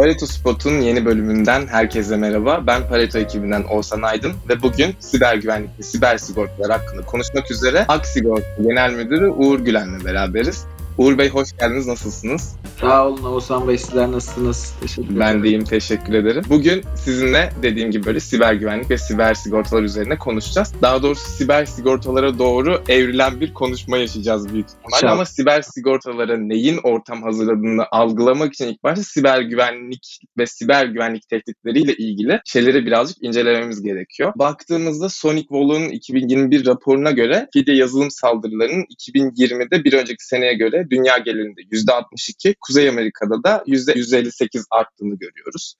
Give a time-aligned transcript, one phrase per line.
[0.00, 2.64] Pareto Spot'un yeni bölümünden herkese merhaba.
[2.66, 7.84] Ben Pareto ekibinden Oğuzhan Aydın ve bugün siber güvenlik ve siber sigortalar hakkında konuşmak üzere
[7.88, 10.64] Ak Sigorta Genel Müdürü Uğur Gülen'le beraberiz.
[10.98, 12.56] Uğur Bey hoş geldiniz, nasılsınız?
[12.80, 14.74] Sağ olun Oğuzhan Bey, sizler nasılsınız?
[14.80, 15.20] Teşekkür ederim.
[15.20, 16.42] Ben de iyiyim, teşekkür ederim.
[16.48, 20.72] Bugün sizinle dediğim gibi böyle siber güvenlik ve siber sigortalar üzerine konuşacağız.
[20.82, 25.12] Daha doğrusu siber sigortalara doğru evrilen bir konuşma yaşayacağız büyük ihtimalle.
[25.12, 31.28] Ama siber sigortalara neyin ortam hazırladığını algılamak için ilk başta siber güvenlik ve siber güvenlik
[31.28, 34.32] tehditleriyle ilgili şeyleri birazcık incelememiz gerekiyor.
[34.36, 41.18] Baktığımızda Sonic Wall'un 2021 raporuna göre fide yazılım saldırılarının 2020'de bir önceki seneye göre dünya
[41.18, 45.74] genelinde %62, Kuzey Amerika'da da %158 arttığını görüyoruz.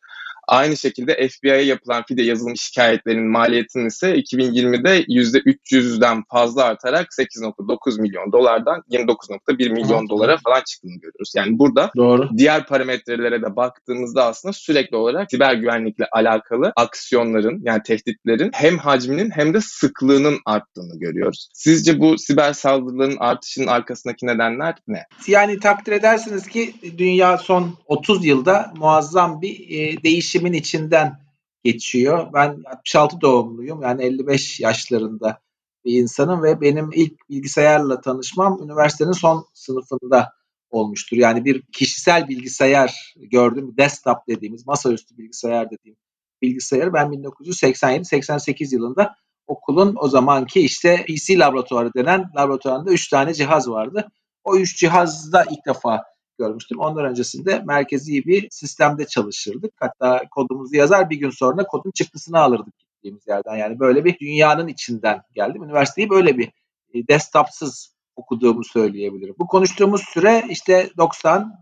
[0.50, 8.32] Aynı şekilde FBI'ye yapılan FIDE yazılım şikayetlerinin maliyetinin ise 2020'de %300'den fazla artarak 8.9 milyon
[8.32, 11.32] dolardan 29.1 milyon dolara falan çıktığını görüyoruz.
[11.36, 12.28] Yani burada Doğru.
[12.36, 19.30] diğer parametrelere de baktığımızda aslında sürekli olarak siber güvenlikle alakalı aksiyonların yani tehditlerin hem hacminin
[19.30, 21.48] hem de sıklığının arttığını görüyoruz.
[21.54, 25.04] Sizce bu siber saldırıların artışının arkasındaki nedenler ne?
[25.26, 31.18] Yani takdir edersiniz ki dünya son 30 yılda muazzam bir e, değişim değişimin içinden
[31.64, 32.32] geçiyor.
[32.34, 33.82] Ben 66 doğumluyum.
[33.82, 35.40] Yani 55 yaşlarında
[35.84, 40.32] bir insanım ve benim ilk bilgisayarla tanışmam üniversitenin son sınıfında
[40.70, 41.16] olmuştur.
[41.16, 43.74] Yani bir kişisel bilgisayar gördüm.
[43.78, 45.96] Desktop dediğimiz, masaüstü bilgisayar dediğim
[46.42, 49.14] bilgisayarı ben 1987-88 yılında
[49.46, 54.08] okulun o zamanki işte PC laboratuvarı denen laboratuvarında 3 tane cihaz vardı.
[54.44, 56.02] O 3 cihazda ilk defa
[56.40, 56.78] görmüştüm.
[56.78, 59.72] Ondan öncesinde merkezi bir sistemde çalışırdık.
[59.80, 63.56] Hatta kodumuzu yazar bir gün sonra kodun çıktısını alırdık gittiğimiz yerden.
[63.56, 65.62] Yani böyle bir dünyanın içinden geldim.
[65.62, 66.46] Üniversiteyi böyle bir
[66.94, 69.34] e, desktopsız okuduğumu söyleyebilirim.
[69.38, 71.52] Bu konuştuğumuz süre işte 90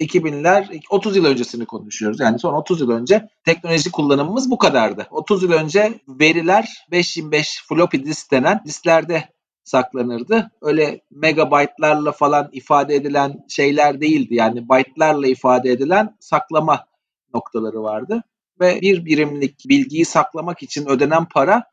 [0.00, 2.20] 2000'ler 30 yıl öncesini konuşuyoruz.
[2.20, 5.06] Yani son 30 yıl önce teknoloji kullanımımız bu kadardı.
[5.10, 9.28] 30 yıl önce veriler 525 floppy disk denen disklerde
[9.64, 10.50] saklanırdı.
[10.62, 14.34] Öyle megabaytlarla falan ifade edilen şeyler değildi.
[14.34, 16.86] Yani byte'larla ifade edilen saklama
[17.34, 18.22] noktaları vardı.
[18.60, 21.64] Ve bir birimlik bilgiyi saklamak için ödenen para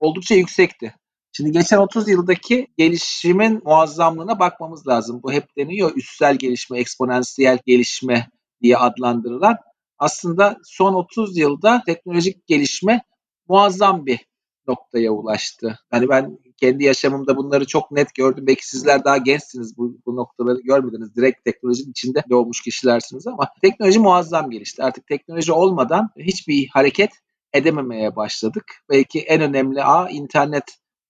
[0.00, 0.94] oldukça yüksekti.
[1.32, 5.20] Şimdi geçen 30 yıldaki gelişimin muazzamlığına bakmamız lazım.
[5.22, 8.28] Bu hep deniyor üstsel gelişme, eksponansiyel gelişme
[8.62, 9.56] diye adlandırılan.
[9.98, 13.02] Aslında son 30 yılda teknolojik gelişme
[13.48, 14.26] muazzam bir
[14.68, 15.78] noktaya ulaştı.
[15.92, 18.44] Yani ben kendi yaşamımda bunları çok net gördüm.
[18.46, 21.16] Belki sizler daha gençsiniz bu, bu noktaları görmediniz.
[21.16, 24.82] Direkt teknolojinin içinde doğmuş kişilersiniz ama teknoloji muazzam gelişti.
[24.82, 27.10] Artık teknoloji olmadan hiçbir hareket
[27.52, 28.64] edememeye başladık.
[28.90, 30.64] Belki en önemli ağ internet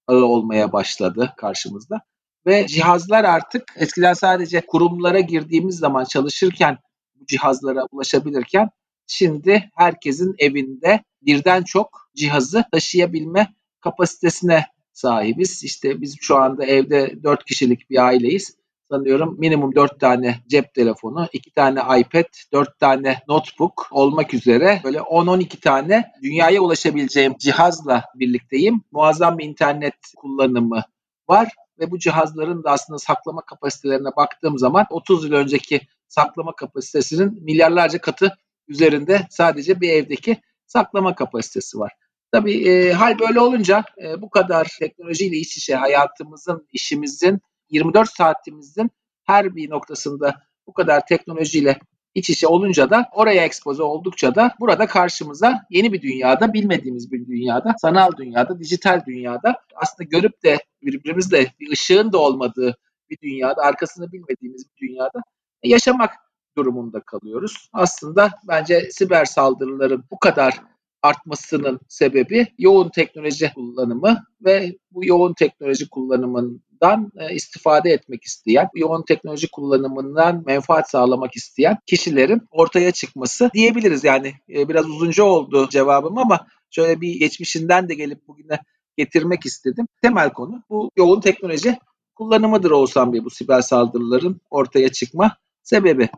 [0.09, 2.01] olmaya başladı karşımızda.
[2.47, 6.79] Ve cihazlar artık eskiden sadece kurumlara girdiğimiz zaman çalışırken
[7.15, 8.69] bu cihazlara ulaşabilirken
[9.07, 15.65] şimdi herkesin evinde birden çok cihazı taşıyabilme kapasitesine sahibiz.
[15.65, 18.57] İşte biz şu anda evde 4 kişilik bir aileyiz.
[18.91, 24.99] Sanıyorum minimum 4 tane cep telefonu, 2 tane iPad, 4 tane notebook olmak üzere böyle
[24.99, 28.83] 10-12 tane dünyaya ulaşabileceğim cihazla birlikteyim.
[28.93, 30.83] Muazzam bir internet kullanımı
[31.29, 37.45] var ve bu cihazların da aslında saklama kapasitelerine baktığım zaman 30 yıl önceki saklama kapasitesinin
[37.45, 38.37] milyarlarca katı
[38.69, 41.93] üzerinde sadece bir evdeki saklama kapasitesi var.
[42.33, 47.41] Tabii e, hal böyle olunca e, bu kadar teknolojiyle iç içe hayatımızın, işimizin,
[47.71, 48.91] 24 saatimizin
[49.25, 50.35] her bir noktasında
[50.67, 51.79] bu kadar teknolojiyle
[52.15, 57.27] iç içe olunca da oraya ekspoze oldukça da burada karşımıza yeni bir dünyada, bilmediğimiz bir
[57.27, 62.77] dünyada, sanal dünyada, dijital dünyada aslında görüp de birbirimizle bir ışığın da olmadığı
[63.11, 65.23] bir dünyada, arkasını bilmediğimiz bir dünyada
[65.63, 66.11] yaşamak
[66.57, 67.69] durumunda kalıyoruz.
[67.73, 70.61] Aslında bence siber saldırıların bu kadar
[71.03, 79.03] artmasının sebebi yoğun teknoloji kullanımı ve bu yoğun teknoloji kullanımından e, istifade etmek isteyen, yoğun
[79.03, 84.05] teknoloji kullanımından menfaat sağlamak isteyen kişilerin ortaya çıkması diyebiliriz.
[84.05, 88.59] Yani e, biraz uzunca oldu cevabım ama şöyle bir geçmişinden de gelip bugüne
[88.97, 89.87] getirmek istedim.
[90.03, 91.79] Temel konu bu yoğun teknoloji
[92.15, 96.09] kullanımıdır Oğuzhan Bey bu siber saldırıların ortaya çıkma sebebi.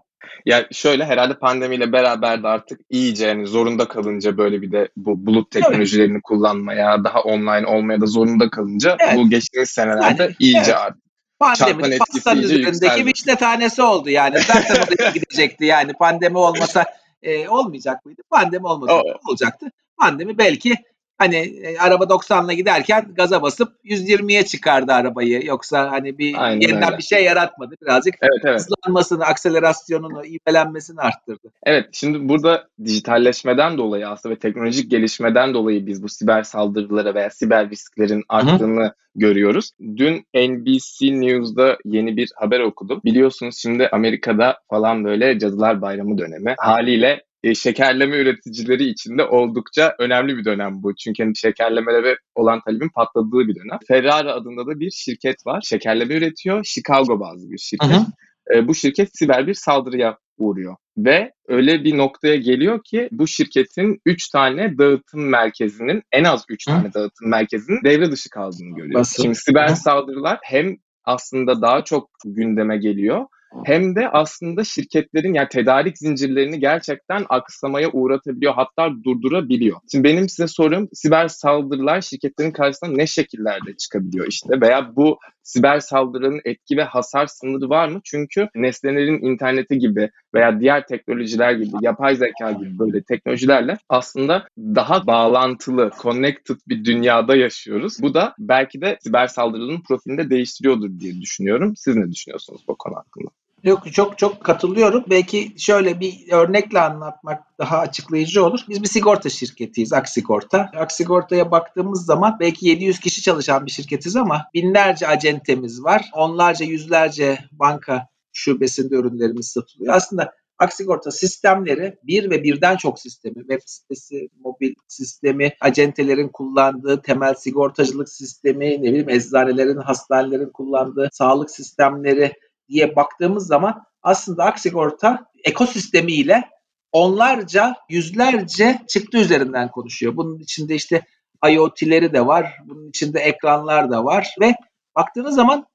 [0.46, 5.26] Ya şöyle herhalde pandemiyle beraber de artık iyice yani zorunda kalınca böyle bir de bu
[5.26, 6.22] bulut teknolojilerini evet.
[6.22, 9.16] kullanmaya, daha online olmaya da zorunda kalınca evet.
[9.16, 10.74] bu geçtiğimiz senelerde yani, iyice evet.
[10.74, 11.00] arttı.
[11.38, 14.38] Pandeminin pastanın üzerindeki vişne tanesi oldu yani.
[14.40, 15.92] Zaten o gidecekti yani.
[15.92, 16.84] Pandemi olmasa
[17.22, 18.22] e, olmayacak mıydı?
[18.30, 19.66] Pandemi olmasa o, olacaktı.
[19.96, 20.74] Pandemi belki
[21.18, 25.46] Hani e, araba 90'la giderken gaza basıp 120'ye çıkardı arabayı.
[25.46, 26.98] Yoksa hani bir Aynen yeniden öyle.
[26.98, 27.74] bir şey yaratmadı.
[27.82, 28.60] Birazcık Evet evet.
[28.60, 31.48] hızlanmasını, akselerasyonunu, ivmelenmesini arttırdı.
[31.62, 37.30] Evet, şimdi burada dijitalleşmeden dolayı aslında ve teknolojik gelişmeden dolayı biz bu siber saldırılara veya
[37.30, 39.70] siber risklerin arttığını görüyoruz.
[39.96, 43.00] Dün NBC News'da yeni bir haber okudum.
[43.04, 46.54] Biliyorsunuz şimdi Amerika'da falan böyle Cadılar Bayramı dönemi.
[46.58, 50.94] Haliyle e, şekerleme üreticileri için de oldukça önemli bir dönem bu.
[50.94, 53.78] Çünkü hani şekerlemelere olan talebin patladığı bir dönem.
[53.88, 55.60] Ferrari adında da bir şirket var.
[55.60, 56.64] Şekerleme üretiyor.
[56.64, 57.90] Chicago bazlı bir şirket.
[57.90, 58.06] Hı hı.
[58.54, 60.76] E, bu şirket siber bir saldırıya uğruyor.
[60.98, 66.66] Ve öyle bir noktaya geliyor ki bu şirketin 3 tane dağıtım merkezinin en az 3
[66.66, 66.70] Hı.
[66.70, 69.00] tane dağıtım merkezinin devre dışı kaldığını görüyor.
[69.00, 69.22] Nasıl?
[69.22, 69.76] Şimdi siber Hı.
[69.76, 73.26] saldırılar hem aslında daha çok gündeme geliyor
[73.64, 79.80] hem de aslında şirketlerin yani tedarik zincirlerini gerçekten aksamaya uğratabiliyor hatta durdurabiliyor.
[79.92, 85.18] Şimdi benim size sorum siber saldırılar şirketlerin karşısına ne şekillerde çıkabiliyor işte veya bu
[85.48, 88.00] siber saldırının etki ve hasar sınırı var mı?
[88.04, 95.06] Çünkü nesnelerin interneti gibi veya diğer teknolojiler gibi, yapay zeka gibi böyle teknolojilerle aslında daha
[95.06, 97.96] bağlantılı, connected bir dünyada yaşıyoruz.
[98.02, 101.76] Bu da belki de siber saldırının profilini de değiştiriyordur diye düşünüyorum.
[101.76, 103.28] Siz ne düşünüyorsunuz bu konu hakkında?
[103.64, 105.04] Yok çok çok katılıyorum.
[105.10, 108.60] Belki şöyle bir örnekle anlatmak daha açıklayıcı olur.
[108.68, 110.70] Biz bir sigorta şirketiyiz, Aksigorta.
[110.76, 116.10] Aksigorta'ya baktığımız zaman belki 700 kişi çalışan bir şirketiz ama binlerce acentemiz var.
[116.14, 119.94] Onlarca, yüzlerce banka şubesinde ürünlerimiz satılıyor.
[119.94, 127.34] Aslında Aksigorta sistemleri bir ve birden çok sistemi, web sitesi, mobil sistemi, acentelerin kullandığı temel
[127.34, 132.32] sigortacılık sistemi, ne bileyim eczanelerin, hastanelerin kullandığı sağlık sistemleri
[132.68, 136.48] diye baktığımız zaman aslında Aksigorta ekosistemiyle
[136.92, 140.16] onlarca, yüzlerce çıktı üzerinden konuşuyor.
[140.16, 141.02] Bunun içinde işte
[141.48, 144.54] IoT'leri de var, bunun içinde ekranlar da var ve
[144.96, 145.66] baktığınız zaman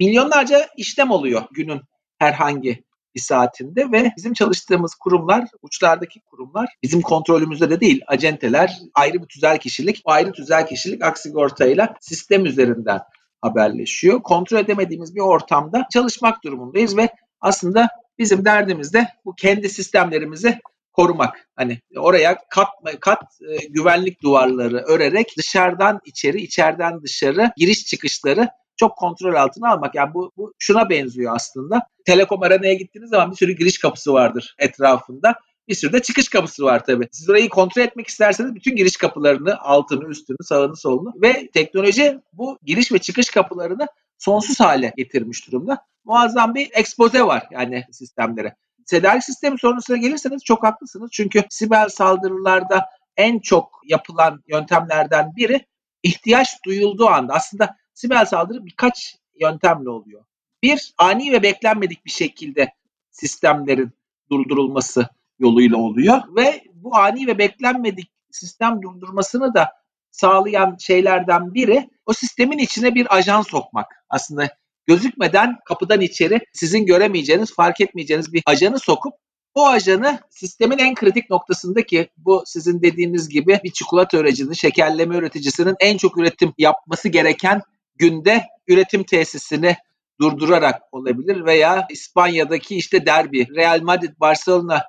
[0.00, 1.80] milyonlarca işlem oluyor günün
[2.18, 2.84] herhangi
[3.14, 8.02] bir saatinde ve bizim çalıştığımız kurumlar, uçlardaki kurumlar bizim kontrolümüzde de değil.
[8.06, 13.00] Acenteler ayrı bir tüzel kişilik, ayrı tüzel kişilik Aksigorta ile sistem üzerinden
[13.42, 14.22] haberleşiyor.
[14.22, 17.08] Kontrol edemediğimiz bir ortamda çalışmak durumundayız ve
[17.40, 20.58] aslında bizim derdimiz de bu kendi sistemlerimizi
[20.92, 21.48] korumak.
[21.56, 22.68] Hani oraya kat
[23.00, 29.94] kat e, güvenlik duvarları örerek dışarıdan içeri, içeriden dışarı giriş çıkışları çok kontrol altına almak.
[29.94, 31.80] Yani bu, bu şuna benziyor aslında.
[32.04, 35.34] Telekom arenaya gittiğiniz zaman bir sürü giriş kapısı vardır etrafında.
[35.68, 37.08] Bir sürü de çıkış kapısı var tabii.
[37.12, 42.58] Siz orayı kontrol etmek isterseniz bütün giriş kapılarını, altını, üstünü, sağını, solunu ve teknoloji bu
[42.62, 43.86] giriş ve çıkış kapılarını
[44.18, 45.86] sonsuz hale getirmiş durumda.
[46.04, 48.56] Muazzam bir ekspoze var yani sistemlere.
[48.86, 51.10] Tedarik sistemi sorununa gelirseniz çok haklısınız.
[51.12, 52.86] Çünkü siber saldırılarda
[53.16, 55.66] en çok yapılan yöntemlerden biri
[56.02, 57.34] ihtiyaç duyulduğu anda.
[57.34, 60.24] Aslında siber saldırı birkaç yöntemle oluyor.
[60.62, 62.72] Bir, ani ve beklenmedik bir şekilde
[63.10, 63.92] sistemlerin
[64.30, 65.08] durdurulması
[65.42, 69.68] yoluyla oluyor ve bu ani ve beklenmedik sistem durdurmasını da
[70.10, 73.86] sağlayan şeylerden biri o sistemin içine bir ajan sokmak.
[74.08, 74.48] Aslında
[74.86, 79.14] gözükmeden kapıdan içeri sizin göremeyeceğiniz, fark etmeyeceğiniz bir ajanı sokup
[79.54, 85.76] o ajanı sistemin en kritik noktasındaki bu sizin dediğiniz gibi bir çikolata üreticinin, şekerleme üreticisinin
[85.80, 87.62] en çok üretim yapması gereken
[87.96, 89.76] günde üretim tesisini
[90.20, 94.82] durdurarak olabilir veya İspanya'daki işte derbi, Real Madrid Barcelona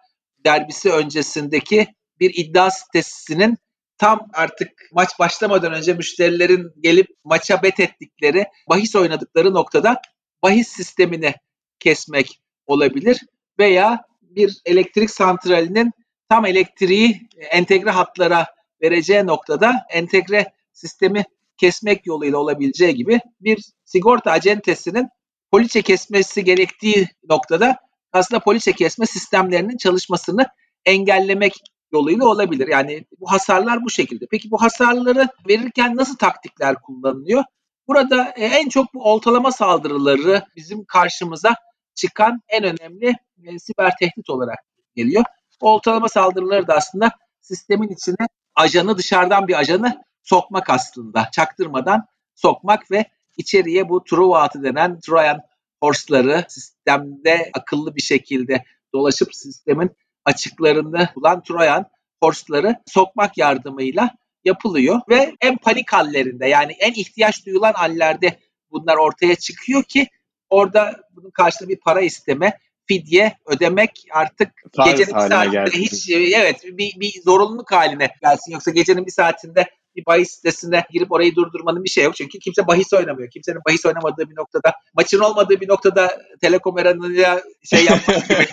[0.45, 1.87] derbisi öncesindeki
[2.19, 3.57] bir iddia sitesinin
[3.97, 10.01] tam artık maç başlamadan önce müşterilerin gelip maça bet ettikleri, bahis oynadıkları noktada
[10.43, 11.33] bahis sistemini
[11.79, 13.21] kesmek olabilir
[13.59, 15.91] veya bir elektrik santralinin
[16.29, 17.21] tam elektriği
[17.51, 18.45] entegre hatlara
[18.81, 21.23] vereceği noktada entegre sistemi
[21.57, 25.09] kesmek yoluyla olabileceği gibi bir sigorta acentesinin
[25.51, 27.77] poliçe kesmesi gerektiği noktada
[28.13, 30.45] aslında poliçe kesme sistemlerinin çalışmasını
[30.85, 31.53] engellemek
[31.93, 32.67] yoluyla olabilir.
[32.67, 34.25] Yani bu hasarlar bu şekilde.
[34.31, 37.43] Peki bu hasarları verirken nasıl taktikler kullanılıyor?
[37.87, 41.55] Burada e, en çok bu oltalama saldırıları bizim karşımıza
[41.95, 44.59] çıkan en önemli e, siber tehdit olarak
[44.95, 45.23] geliyor.
[45.59, 51.29] Oltalama saldırıları da aslında sistemin içine ajanı dışarıdan bir ajanı sokmak aslında.
[51.31, 52.05] Çaktırmadan
[52.35, 53.05] sokmak ve
[53.37, 55.41] içeriye bu Truvat'ı denen Trojan
[55.83, 58.63] horse'ları sistemde akıllı bir şekilde
[58.93, 59.91] dolaşıp sistemin
[60.25, 61.85] açıklarını bulan Trojan
[62.21, 64.09] horse'ları sokmak yardımıyla
[64.45, 68.39] yapılıyor ve en panik hallerinde yani en ihtiyaç duyulan hallerde
[68.71, 70.07] bunlar ortaya çıkıyor ki
[70.49, 75.77] orada bunun karşılığında bir para isteme, fidye ödemek artık Farz gecenin bir saatinde geldi.
[75.77, 81.11] hiç evet bir, bir zorunluluk haline gelsin yoksa gecenin bir saatinde bir bahis sitesine girip
[81.11, 82.15] orayı durdurmanın bir şey yok.
[82.15, 83.29] Çünkü kimse bahis oynamıyor.
[83.29, 88.47] Kimsenin bahis oynamadığı bir noktada, maçın olmadığı bir noktada telekom aranınca şey yapmak gibi.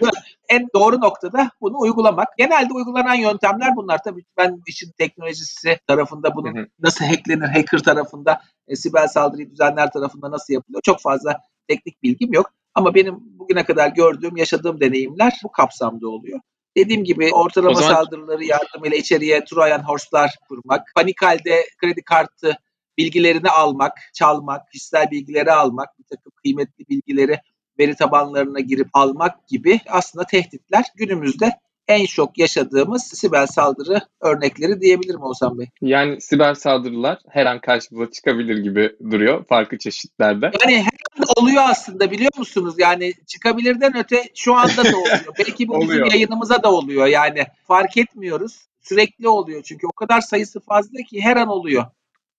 [0.48, 2.28] en doğru noktada bunu uygulamak.
[2.38, 4.00] Genelde uygulanan yöntemler bunlar.
[4.04, 6.66] Tabii ben işin teknolojisi tarafında bunun Hı hı.
[6.80, 12.32] nasıl hacklenir, hacker tarafında, e, siber saldırıyı düzenler tarafında nasıl yapılıyor çok fazla teknik bilgim
[12.32, 12.52] yok.
[12.74, 16.40] Ama benim bugüne kadar gördüğüm, yaşadığım deneyimler bu kapsamda oluyor.
[16.76, 22.58] Dediğim gibi ortalama zaman- saldırıları yardımıyla içeriye Trojan horse'lar kurmak, panik halde kredi kartı
[22.98, 27.40] bilgilerini almak, çalmak, kişisel bilgileri almak, bir takım kıymetli bilgileri
[27.78, 31.52] veri tabanlarına girip almak gibi aslında tehditler günümüzde
[31.88, 35.66] en çok yaşadığımız siber saldırı örnekleri diyebilirim Oğuzhan Bey.
[35.80, 40.50] Yani siber saldırılar her an karşımıza çıkabilir gibi duruyor farklı çeşitlerde.
[40.64, 42.74] Yani her an oluyor aslında biliyor musunuz?
[42.78, 45.24] Yani çıkabilirden öte şu anda da oluyor.
[45.38, 46.12] Belki bu bizim Oluyor.
[46.12, 47.46] yayınımıza da oluyor yani.
[47.66, 48.66] Fark etmiyoruz.
[48.80, 51.84] Sürekli oluyor çünkü o kadar sayısı fazla ki her an oluyor.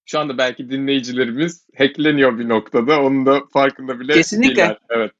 [0.05, 3.01] Şu anda belki dinleyicilerimiz hackleniyor bir noktada.
[3.01, 4.55] Onun da farkında bile Kesinlikle.
[4.55, 4.77] değiller.
[4.89, 5.11] Evet.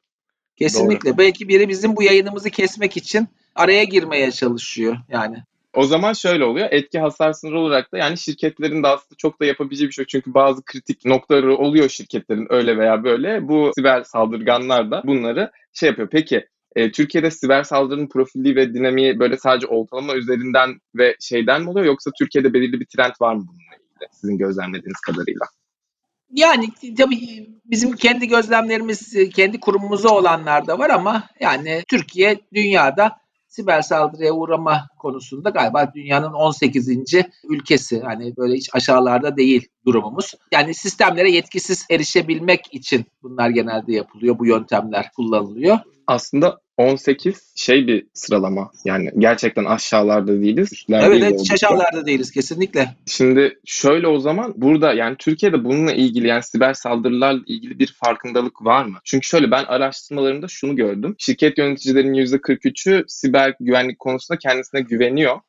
[0.56, 1.18] Kesinlikle.
[1.18, 5.38] Belki biri bizim bu yayınımızı kesmek için araya girmeye çalışıyor yani.
[5.74, 6.68] O zaman şöyle oluyor.
[6.72, 10.10] Etki hasar sınırı olarak da yani şirketlerin de aslında çok da yapabileceği bir şey yok.
[10.10, 13.48] Çünkü bazı kritik noktaları oluyor şirketlerin öyle veya böyle.
[13.48, 16.10] Bu siber saldırganlar da bunları şey yapıyor.
[16.12, 21.70] Peki e, Türkiye'de siber saldırının profili ve dinamiği böyle sadece ortalama üzerinden ve şeyden mi
[21.70, 25.46] oluyor yoksa Türkiye'de belirli bir trend var mı bununla ilgili sizin gözlemlediğiniz kadarıyla?
[26.32, 26.66] Yani
[26.98, 33.18] tabii bizim kendi gözlemlerimiz, kendi kurumumuza olanlar da var ama yani Türkiye dünyada
[33.48, 36.90] siber saldırıya uğrama konusunda galiba dünyanın 18.
[37.50, 38.02] ülkesi.
[38.02, 40.34] Hani böyle hiç aşağılarda değil durumumuz.
[40.52, 44.40] Yani sistemlere yetkisiz erişebilmek için bunlar genelde yapılıyor.
[44.40, 45.78] Bu yöntemler kullanılıyor.
[46.08, 48.72] Aslında 18 şey bir sıralama.
[48.86, 50.74] Yani gerçekten aşağılarda değiliz.
[50.74, 52.96] üstlerde Evet, de evet hiç aşağılarda değiliz kesinlikle.
[53.06, 58.66] Şimdi şöyle o zaman burada yani Türkiye'de bununla ilgili yani siber saldırılarla ilgili bir farkındalık
[58.66, 58.98] var mı?
[59.04, 61.16] Çünkü şöyle ben araştırmalarımda şunu gördüm.
[61.18, 65.40] Şirket yöneticilerinin %43'ü siber güvenlik konusunda kendisine güveniyor.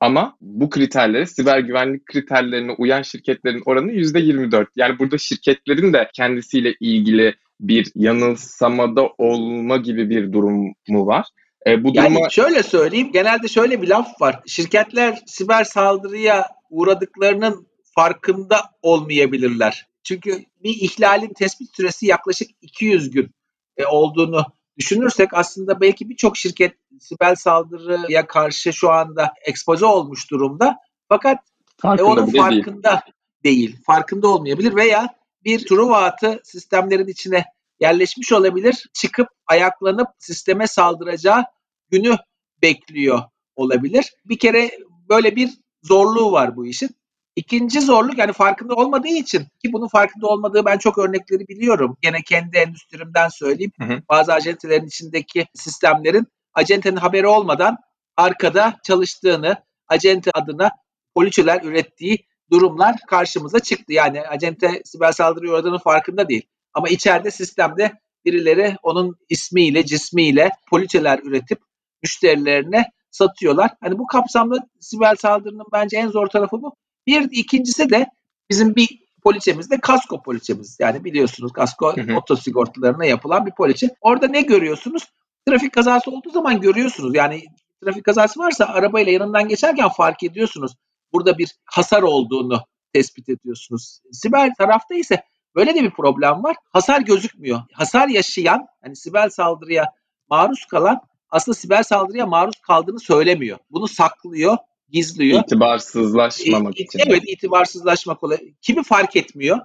[0.00, 4.66] Ama bu kriterlere, siber güvenlik kriterlerine uyan şirketlerin oranı %24.
[4.76, 11.26] Yani burada şirketlerin de kendisiyle ilgili bir yanılsamada olma gibi bir durum mu var?
[11.66, 14.42] E, bu duruma Yani şöyle söyleyeyim, genelde şöyle bir laf var.
[14.46, 19.88] Şirketler siber saldırıya uğradıklarının farkında olmayabilirler.
[20.02, 23.30] Çünkü bir ihlalin tespit süresi yaklaşık 200 gün
[23.76, 24.44] e, olduğunu
[24.78, 30.76] düşünürsek aslında belki birçok şirket siber saldırıya karşı şu anda ekspoze olmuş durumda.
[31.08, 32.44] Fakat e, farkında onun bile değil.
[32.44, 33.02] farkında
[33.44, 33.76] değil.
[33.86, 35.08] Farkında olmayabilir veya
[35.44, 37.44] bir Truva atı sistemlerin içine
[37.80, 38.86] yerleşmiş olabilir.
[38.92, 41.44] Çıkıp ayaklanıp sisteme saldıracağı
[41.90, 42.16] günü
[42.62, 43.22] bekliyor
[43.56, 44.14] olabilir.
[44.24, 44.70] Bir kere
[45.08, 45.50] böyle bir
[45.82, 46.90] zorluğu var bu işin.
[47.36, 51.96] İkinci zorluk yani farkında olmadığı için ki bunun farkında olmadığı ben çok örnekleri biliyorum.
[52.00, 53.72] Gene kendi endüstrimden söyleyeyim.
[53.78, 54.02] Hı hı.
[54.08, 57.76] Bazı acentelerin içindeki sistemlerin acentenin haberi olmadan
[58.16, 59.56] arkada çalıştığını,
[59.88, 60.70] acente adına
[61.14, 63.92] poliçeler ürettiği durumlar karşımıza çıktı.
[63.92, 66.46] Yani acente siber saldırıya uğradığının farkında değil.
[66.74, 67.92] Ama içeride sistemde
[68.24, 71.58] birileri onun ismiyle, cismiyle poliçeler üretip
[72.02, 73.70] müşterilerine satıyorlar.
[73.80, 76.74] Hani bu kapsamda siber saldırının bence en zor tarafı bu.
[77.06, 78.06] Bir ikincisi de
[78.50, 78.88] bizim bir
[79.22, 80.76] poliçemiz de kasko poliçemiz.
[80.80, 82.16] Yani biliyorsunuz kasko Hı hı.
[82.16, 83.90] otosigortalarına yapılan bir poliçe.
[84.00, 85.02] Orada ne görüyorsunuz?
[85.48, 87.14] Trafik kazası olduğu zaman görüyorsunuz.
[87.14, 87.44] Yani
[87.84, 90.72] trafik kazası varsa arabayla yanından geçerken fark ediyorsunuz.
[91.12, 92.60] Burada bir hasar olduğunu
[92.92, 94.00] tespit ediyorsunuz.
[94.12, 95.22] Siber tarafta ise
[95.54, 96.56] böyle de bir problem var.
[96.72, 97.60] Hasar gözükmüyor.
[97.72, 99.84] Hasar yaşayan, hani siber saldırıya
[100.30, 101.00] maruz kalan
[101.30, 103.58] aslında siber saldırıya maruz kaldığını söylemiyor.
[103.70, 104.56] Bunu saklıyor,
[104.88, 105.40] gizliyor.
[105.40, 106.98] İtibarsızlaşmamak için.
[107.06, 108.38] Evet itibarsızlaşmak olay.
[108.62, 109.58] Kimi fark etmiyor,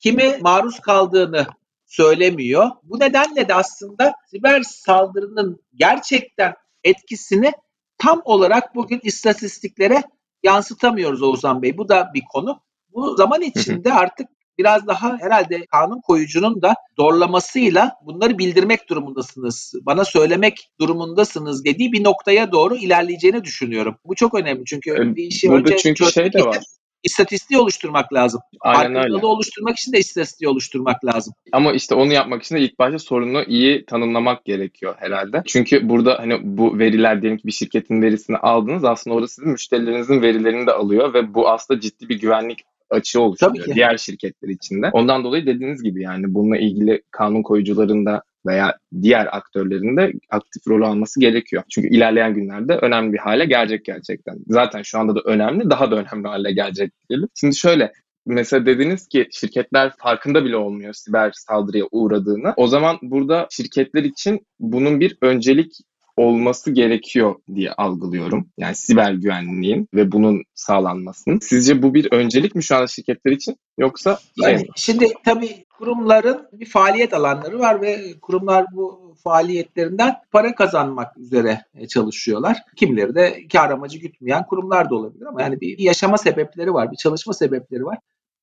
[0.00, 1.46] kimi maruz kaldığını
[1.86, 2.70] söylemiyor.
[2.82, 7.52] Bu nedenle de aslında siber saldırının gerçekten etkisini
[7.98, 10.02] tam olarak bugün istatistiklere
[10.42, 11.78] yansıtamıyoruz Oğuzhan Bey.
[11.78, 12.60] Bu da bir konu.
[12.94, 14.28] Bu zaman içinde artık
[14.58, 22.04] biraz daha herhalde kanun koyucunun da zorlamasıyla bunları bildirmek durumundasınız, bana söylemek durumundasınız dediği bir
[22.04, 23.96] noktaya doğru ilerleyeceğini düşünüyorum.
[24.04, 26.58] Bu çok önemli çünkü E, bir işi burada önce çünkü şey de var.
[27.02, 28.40] İstatistiği oluşturmak lazım.
[28.60, 28.98] Aynen öyle.
[28.98, 31.34] Farkındalığı oluşturmak için de istatistiği oluşturmak lazım.
[31.52, 35.42] Ama işte onu yapmak için de ilk başta sorunu iyi tanımlamak gerekiyor herhalde.
[35.46, 40.22] Çünkü burada hani bu veriler diyelim ki bir şirketin verisini aldınız aslında orada sizin müşterilerinizin
[40.22, 43.20] verilerini de alıyor ve bu aslında ciddi bir güvenlik açığı
[43.64, 43.74] ki.
[43.74, 44.90] diğer şirketler içinde.
[44.92, 50.68] Ondan dolayı dediğiniz gibi yani bununla ilgili kanun koyucuların da veya diğer aktörlerin de aktif
[50.68, 51.62] rol alması gerekiyor.
[51.70, 54.38] Çünkü ilerleyen günlerde önemli bir hale gelecek gerçekten.
[54.48, 57.28] Zaten şu anda da önemli, daha da önemli hale gelecek diyelim.
[57.34, 57.92] Şimdi şöyle,
[58.26, 62.54] mesela dediniz ki şirketler farkında bile olmuyor siber saldırıya uğradığını.
[62.56, 65.72] O zaman burada şirketler için bunun bir öncelik
[66.16, 68.48] olması gerekiyor diye algılıyorum.
[68.58, 71.38] Yani siber güvenliğin ve bunun sağlanmasının.
[71.38, 76.66] Sizce bu bir öncelik mi şu anda şirketler için yoksa Yani şimdi tabii kurumların bir
[76.66, 82.56] faaliyet alanları var ve kurumlar bu faaliyetlerinden para kazanmak üzere e, çalışıyorlar.
[82.76, 86.96] Kimileri de kar amacı gütmeyen kurumlar da olabilir ama yani bir yaşama sebepleri var, bir
[86.96, 87.98] çalışma sebepleri var.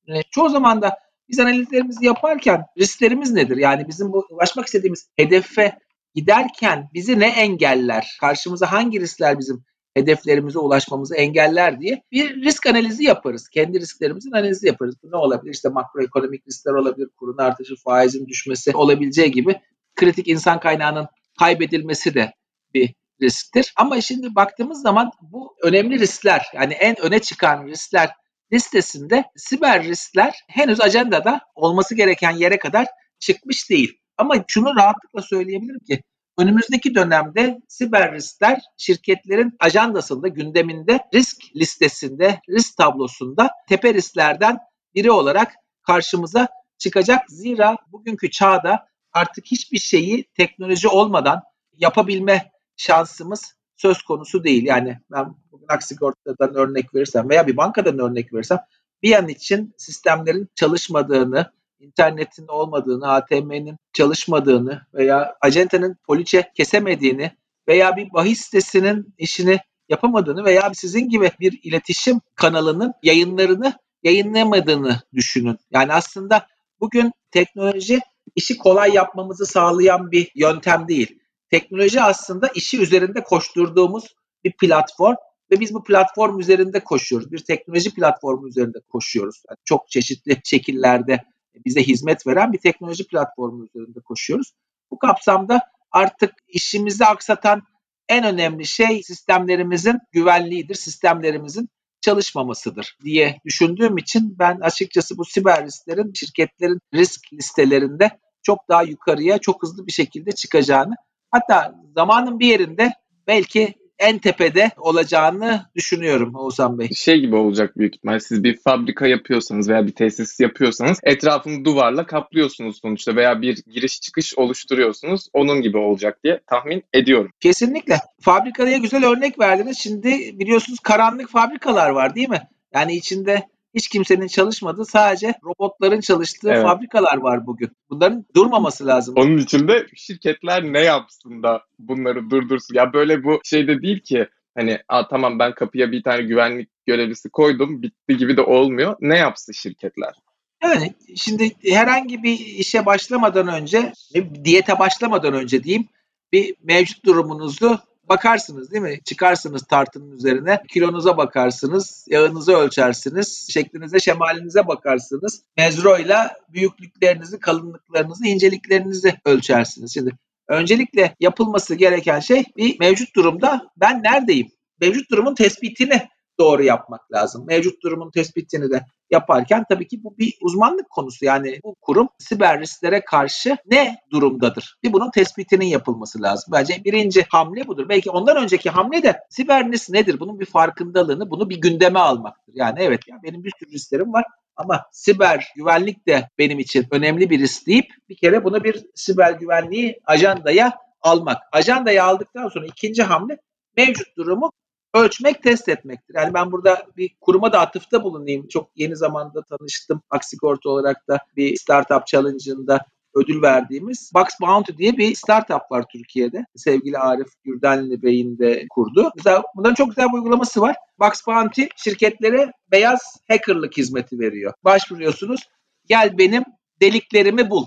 [0.08, 3.56] E, çoğu zaman da biz analizlerimizi yaparken risklerimiz nedir?
[3.56, 5.78] Yani bizim bu ulaşmak istediğimiz hedefe
[6.14, 8.16] giderken bizi ne engeller?
[8.20, 9.64] Karşımıza hangi riskler bizim
[9.96, 13.48] hedeflerimize ulaşmamızı engeller diye bir risk analizi yaparız.
[13.48, 14.94] Kendi risklerimizin analizi yaparız.
[15.02, 15.54] Bu ne olabilir?
[15.54, 19.60] İşte makroekonomik riskler olabilir, kurun artışı, faizin düşmesi olabileceği gibi
[19.94, 21.06] kritik insan kaynağının
[21.38, 22.32] kaybedilmesi de
[22.74, 23.72] bir risktir.
[23.76, 28.10] Ama şimdi baktığımız zaman bu önemli riskler yani en öne çıkan riskler
[28.52, 32.86] listesinde siber riskler henüz ajandada olması gereken yere kadar
[33.18, 33.98] çıkmış değil.
[34.18, 36.02] Ama şunu rahatlıkla söyleyebilirim ki
[36.38, 44.58] önümüzdeki dönemde siber riskler şirketlerin ajandasında, gündeminde, risk listesinde, risk tablosunda tepe risklerden
[44.94, 45.52] biri olarak
[45.82, 47.22] karşımıza çıkacak.
[47.28, 54.64] Zira bugünkü çağda artık hiçbir şeyi teknoloji olmadan yapabilme şansımız söz konusu değil.
[54.66, 58.58] Yani ben bugün Aksigorta'dan örnek verirsem veya bir bankadan örnek verirsem
[59.02, 67.30] bir an için sistemlerin çalışmadığını, internetin olmadığını, ATM'nin çalışmadığını veya acentenin poliçe kesemediğini
[67.68, 75.58] veya bir bahis sitesinin işini yapamadığını veya sizin gibi bir iletişim kanalının yayınlarını yayınlayamadığını düşünün.
[75.70, 76.46] Yani aslında
[76.80, 78.00] bugün teknoloji
[78.34, 81.18] işi kolay yapmamızı sağlayan bir yöntem değil.
[81.50, 84.14] Teknoloji aslında işi üzerinde koşturduğumuz
[84.44, 85.14] bir platform
[85.50, 87.32] ve biz bu platform üzerinde koşuyoruz.
[87.32, 89.42] Bir teknoloji platformu üzerinde koşuyoruz.
[89.48, 91.18] Yani çok çeşitli şekillerde
[91.64, 94.52] bize hizmet veren bir teknoloji platformu üzerinde koşuyoruz.
[94.90, 97.62] Bu kapsamda artık işimizi aksatan
[98.08, 101.68] en önemli şey sistemlerimizin güvenliğidir, sistemlerimizin
[102.00, 108.10] çalışmamasıdır diye düşündüğüm için ben açıkçası bu siber risklerin şirketlerin risk listelerinde
[108.42, 110.94] çok daha yukarıya çok hızlı bir şekilde çıkacağını
[111.30, 112.92] hatta zamanın bir yerinde
[113.26, 116.88] belki en tepede olacağını düşünüyorum Oğuzhan Bey.
[116.96, 118.18] Şey gibi olacak büyük ihtimal.
[118.18, 124.00] Siz bir fabrika yapıyorsanız veya bir tesis yapıyorsanız etrafını duvarla kaplıyorsunuz sonuçta veya bir giriş
[124.00, 125.28] çıkış oluşturuyorsunuz.
[125.32, 127.30] Onun gibi olacak diye tahmin ediyorum.
[127.40, 127.98] Kesinlikle.
[128.20, 129.78] Fabrikaya güzel örnek verdiniz.
[129.78, 132.42] Şimdi biliyorsunuz karanlık fabrikalar var değil mi?
[132.74, 133.42] Yani içinde
[133.76, 136.62] hiç kimsenin çalışmadığı sadece robotların çalıştığı Evet.
[136.62, 137.70] fabrikalar var bugün.
[137.90, 139.14] Bunların durmaması lazım.
[139.18, 142.74] Onun için de şirketler ne yapsın da bunları durdursun.
[142.74, 146.68] Ya böyle bu şey de değil ki hani Aa, tamam ben kapıya bir tane güvenlik
[146.86, 148.96] görevlisi koydum bitti gibi de olmuyor.
[149.00, 150.14] Ne yapsın şirketler?
[150.62, 155.88] Yani şimdi herhangi bir işe başlamadan önce, bir diyete başlamadan önce diyeyim,
[156.32, 159.00] bir mevcut durumunuzu bakarsınız değil mi?
[159.04, 165.42] Çıkarsınız tartının üzerine, kilonuza bakarsınız, yağınızı ölçersiniz, şeklinize, şemalinize bakarsınız.
[165.56, 169.94] Mezroyla büyüklüklerinizi, kalınlıklarınızı, inceliklerinizi ölçersiniz.
[169.94, 170.10] Şimdi
[170.48, 174.48] öncelikle yapılması gereken şey bir mevcut durumda ben neredeyim?
[174.80, 177.46] Mevcut durumun tespitini doğru yapmak lazım.
[177.46, 181.24] Mevcut durumun tespitini de yaparken tabii ki bu bir uzmanlık konusu.
[181.24, 184.76] Yani bu kurum siber risklere karşı ne durumdadır?
[184.82, 186.52] Bir bunun tespitinin yapılması lazım.
[186.52, 187.88] Bence birinci hamle budur.
[187.88, 190.20] Belki ondan önceki hamle de siber risk nedir?
[190.20, 192.54] Bunun bir farkındalığını, bunu bir gündeme almaktır.
[192.54, 194.24] Yani evet ya benim bir sürü risklerim var
[194.56, 199.32] ama siber güvenlik de benim için önemli bir risk deyip bir kere bunu bir siber
[199.32, 201.42] güvenliği ajandaya almak.
[201.52, 203.38] Ajandaya aldıktan sonra ikinci hamle
[203.76, 204.52] mevcut durumu
[204.94, 206.14] ölçmek, test etmektir.
[206.14, 208.48] Yani ben burada bir kuruma da atıfta bulunayım.
[208.48, 210.02] Çok yeni zamanda tanıştım.
[210.10, 216.46] Aksigorta olarak da bir startup challenge'ında ödül verdiğimiz Box Bounty diye bir startup var Türkiye'de.
[216.56, 219.10] Sevgili Arif Gürdenli Bey'in de kurdu.
[219.16, 220.76] Mesela bunların çok güzel bir uygulaması var.
[220.98, 224.52] Box Bounty şirketlere beyaz hackerlık hizmeti veriyor.
[224.64, 225.40] Başvuruyorsunuz.
[225.86, 226.44] Gel benim
[226.80, 227.66] deliklerimi bul.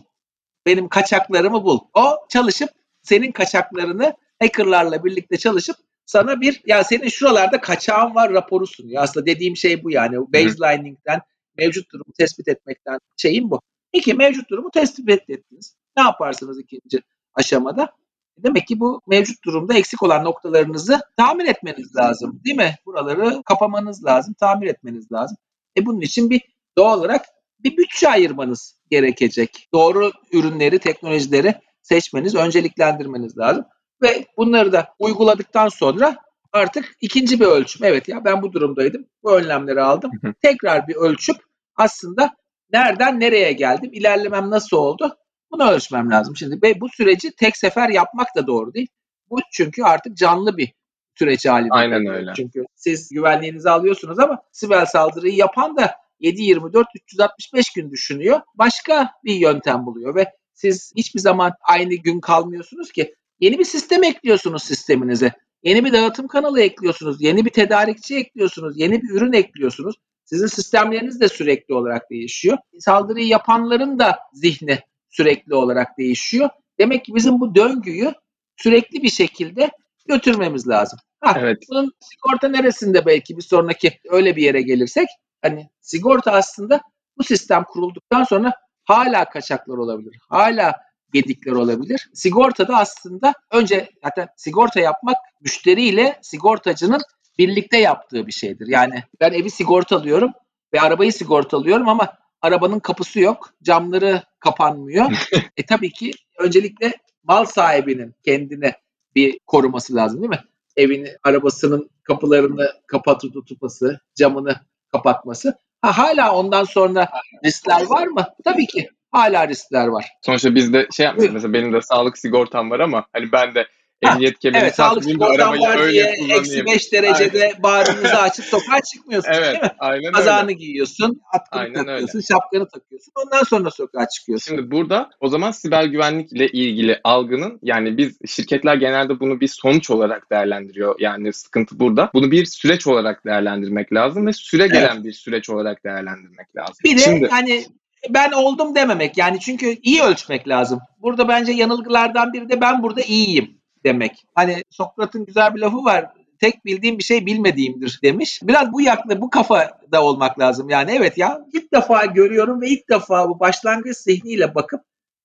[0.66, 1.80] Benim kaçaklarımı bul.
[1.94, 2.70] O çalışıp
[3.02, 5.76] senin kaçaklarını hackerlarla birlikte çalışıp
[6.10, 9.04] sana bir ya senin şuralarda kaçağın var raporu sunuyor.
[9.04, 10.18] Aslında dediğim şey bu yani.
[10.18, 11.22] Baselining'den
[11.58, 13.62] mevcut durumu tespit etmekten şeyim bu.
[13.94, 15.76] İki mevcut durumu tespit ettiniz.
[15.98, 17.02] Ne yaparsınız ikinci
[17.34, 17.96] aşamada?
[18.38, 22.42] Demek ki bu mevcut durumda eksik olan noktalarınızı tamir etmeniz lazım.
[22.46, 22.76] Değil mi?
[22.86, 25.38] Buraları kapamanız lazım, tamir etmeniz lazım.
[25.78, 26.42] E bunun için bir
[26.78, 27.26] doğal olarak
[27.60, 29.70] bir bütçe ayırmanız gerekecek.
[29.74, 33.66] Doğru ürünleri, teknolojileri seçmeniz, önceliklendirmeniz lazım.
[34.02, 36.18] Ve bunları da uyguladıktan sonra
[36.54, 37.86] artık ikinci bir ölçüm.
[37.86, 39.06] Evet ya ben bu durumdaydım.
[39.24, 40.12] Bu önlemleri aldım.
[40.42, 41.36] Tekrar bir ölçüp
[41.76, 42.36] aslında
[42.74, 43.90] nereden nereye geldim?
[43.94, 45.18] İlerlemem nasıl oldu?
[45.52, 46.36] Bunu ölçmem lazım.
[46.36, 48.88] Şimdi ve bu süreci tek sefer yapmak da doğru değil.
[49.30, 50.74] Bu çünkü artık canlı bir
[51.16, 51.74] süreç halinde.
[51.74, 52.34] Aynen öyle.
[52.36, 58.42] Çünkü siz güvenliğinizi alıyorsunuz ama siber saldırıyı yapan da 7-24 365 gün düşünüyor.
[58.56, 63.16] Başka bir yöntem buluyor ve siz hiçbir zaman aynı gün kalmıyorsunuz ki.
[63.40, 65.34] Yeni bir sistem ekliyorsunuz sisteminize.
[65.64, 67.22] Yeni bir dağıtım kanalı ekliyorsunuz.
[67.22, 68.80] Yeni bir tedarikçi ekliyorsunuz.
[68.80, 69.96] Yeni bir ürün ekliyorsunuz.
[70.26, 72.58] Sizin sistemleriniz de sürekli olarak değişiyor.
[72.80, 76.50] Saldırıyı yapanların da zihni sürekli olarak değişiyor.
[76.80, 78.14] Demek ki bizim bu döngüyü
[78.58, 79.72] sürekli bir şekilde
[80.08, 81.00] götürmemiz lazım.
[81.22, 81.58] Ha, Evet.
[81.70, 85.08] Bunun sigorta neresinde belki bir sonraki öyle bir yere gelirsek
[85.42, 86.82] hani sigorta aslında
[87.18, 90.18] bu sistem kurulduktan sonra hala kaçaklar olabilir.
[90.30, 90.74] Hala
[91.14, 92.10] gedikler olabilir.
[92.14, 97.02] Sigorta da aslında önce zaten sigorta yapmak müşteriyle sigortacının
[97.38, 98.68] birlikte yaptığı bir şeydir.
[98.68, 100.32] Yani ben evi sigortalıyorum
[100.74, 105.28] ve arabayı sigortalıyorum ama arabanın kapısı yok, camları kapanmıyor.
[105.58, 106.94] e tabii ki öncelikle
[107.24, 108.74] mal sahibinin kendine
[109.16, 110.44] bir koruması lazım değil mi?
[110.78, 114.56] Evini, arabasının kapılarını kapatıp tutması, camını
[114.92, 115.58] kapatması.
[115.82, 117.10] Ha, hala ondan sonra
[117.46, 118.28] riskler var mı?
[118.44, 120.06] Tabii ki hala riskler var.
[120.26, 121.34] Sonuçta biz de şey yapmıyoruz.
[121.34, 123.68] Mesela benim de sağlık sigortam var ama hani ben de
[124.06, 126.66] Ha, emniyet kemerini Evet sağlık arabayı var öyle diye eksi kullanayım.
[126.66, 129.70] 5 derecede bağrınızı açıp sokağa çıkmıyorsun değil Evet, mi?
[129.80, 130.12] aynen öyle.
[130.12, 133.14] Kazağını giyiyorsun, atkını Aynen takıyorsun, şapkanı takıyorsun.
[133.26, 134.56] Ondan sonra sokağa çıkıyorsun.
[134.56, 139.90] Şimdi burada o zaman siber güvenlikle ilgili algının yani biz şirketler genelde bunu bir sonuç
[139.90, 140.96] olarak değerlendiriyor.
[141.00, 142.10] Yani sıkıntı burada.
[142.14, 146.76] Bunu bir süreç olarak değerlendirmek lazım ve süre gelen bir süreç olarak değerlendirmek lazım.
[146.84, 147.66] Bir de Şimdi hani
[148.10, 150.80] ben oldum dememek yani çünkü iyi ölçmek lazım.
[151.02, 154.26] Burada bence yanılgılardan biri de ben burada iyiyim demek.
[154.36, 156.06] Hani Sokrat'ın güzel bir lafı var.
[156.40, 158.40] Tek bildiğim bir şey bilmediğimdir demiş.
[158.44, 160.70] Biraz bu yakla bu kafada olmak lazım.
[160.70, 164.82] Yani evet ya ilk defa görüyorum ve ilk defa bu başlangıç zihniyle bakıp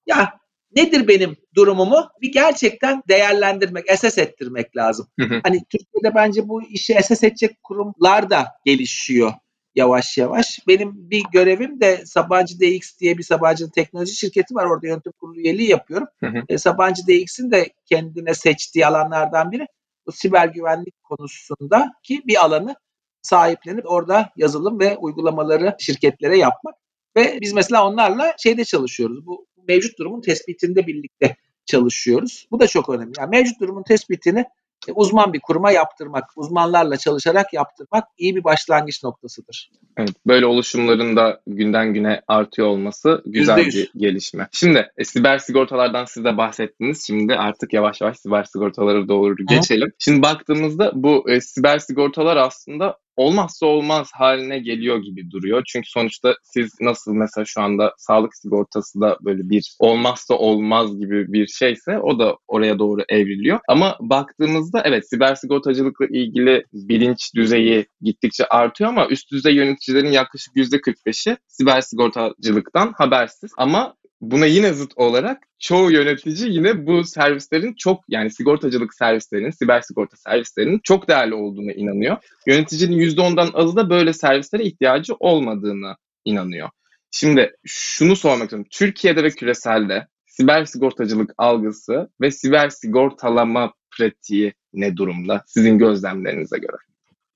[0.07, 0.39] ya
[0.77, 5.09] nedir benim durumumu bir gerçekten değerlendirmek, esas ettirmek lazım.
[5.21, 5.41] Hı hı.
[5.43, 9.33] Hani Türkiye'de bence bu işi esas edecek kurumlar da gelişiyor
[9.75, 10.61] yavaş yavaş.
[10.69, 14.67] Benim bir görevim de Sabancı DX diye bir Sabancı'nın teknoloji şirketi var.
[14.67, 16.09] Orada yönetim kurulu üyeliği yapıyorum.
[16.21, 16.43] Hı hı.
[16.49, 19.67] E, Sabancı DX'in de kendine seçtiği alanlardan biri
[20.07, 22.75] bu siber güvenlik konusundaki bir alanı
[23.23, 26.75] sahiplenip orada yazılım ve uygulamaları şirketlere yapmak.
[27.17, 29.27] Ve biz mesela onlarla şeyde çalışıyoruz.
[29.27, 32.47] Bu mevcut durumun tespitinde birlikte çalışıyoruz.
[32.51, 33.13] Bu da çok önemli.
[33.19, 34.45] Yani mevcut durumun tespitini
[34.93, 39.71] uzman bir kuruma yaptırmak, uzmanlarla çalışarak yaptırmak iyi bir başlangıç noktasıdır.
[39.97, 43.93] Evet, böyle oluşumların da günden güne artıyor olması güzel Yüzde yüz.
[43.95, 44.49] bir gelişme.
[44.53, 47.07] Şimdi e, siber sigortalardan siz de bahsettiniz.
[47.07, 49.93] Şimdi artık yavaş yavaş siber sigortalara doğru geçelim.
[49.99, 55.63] Şimdi baktığımızda bu e, siber sigortalar aslında olmazsa olmaz haline geliyor gibi duruyor.
[55.67, 61.33] Çünkü sonuçta siz nasıl mesela şu anda sağlık sigortası da böyle bir olmazsa olmaz gibi
[61.33, 63.61] bir şeyse o da oraya doğru evriliyor.
[63.69, 70.57] Ama baktığımızda evet siber sigortacılıkla ilgili bilinç düzeyi gittikçe artıyor ama üst düzey yöneticilerin yaklaşık
[70.57, 73.53] %45'i siber sigortacılıktan habersiz.
[73.59, 73.95] Ama
[74.31, 80.17] buna yine zıt olarak çoğu yönetici yine bu servislerin çok yani sigortacılık servislerinin, siber sigorta
[80.17, 82.17] servislerinin çok değerli olduğuna inanıyor.
[82.47, 86.69] Yöneticinin %10'dan azı da böyle servislere ihtiyacı olmadığını inanıyor.
[87.11, 88.69] Şimdi şunu sormak istiyorum.
[88.71, 96.77] Türkiye'de ve küreselde siber sigortacılık algısı ve siber sigortalama pratiği ne durumda sizin gözlemlerinize göre?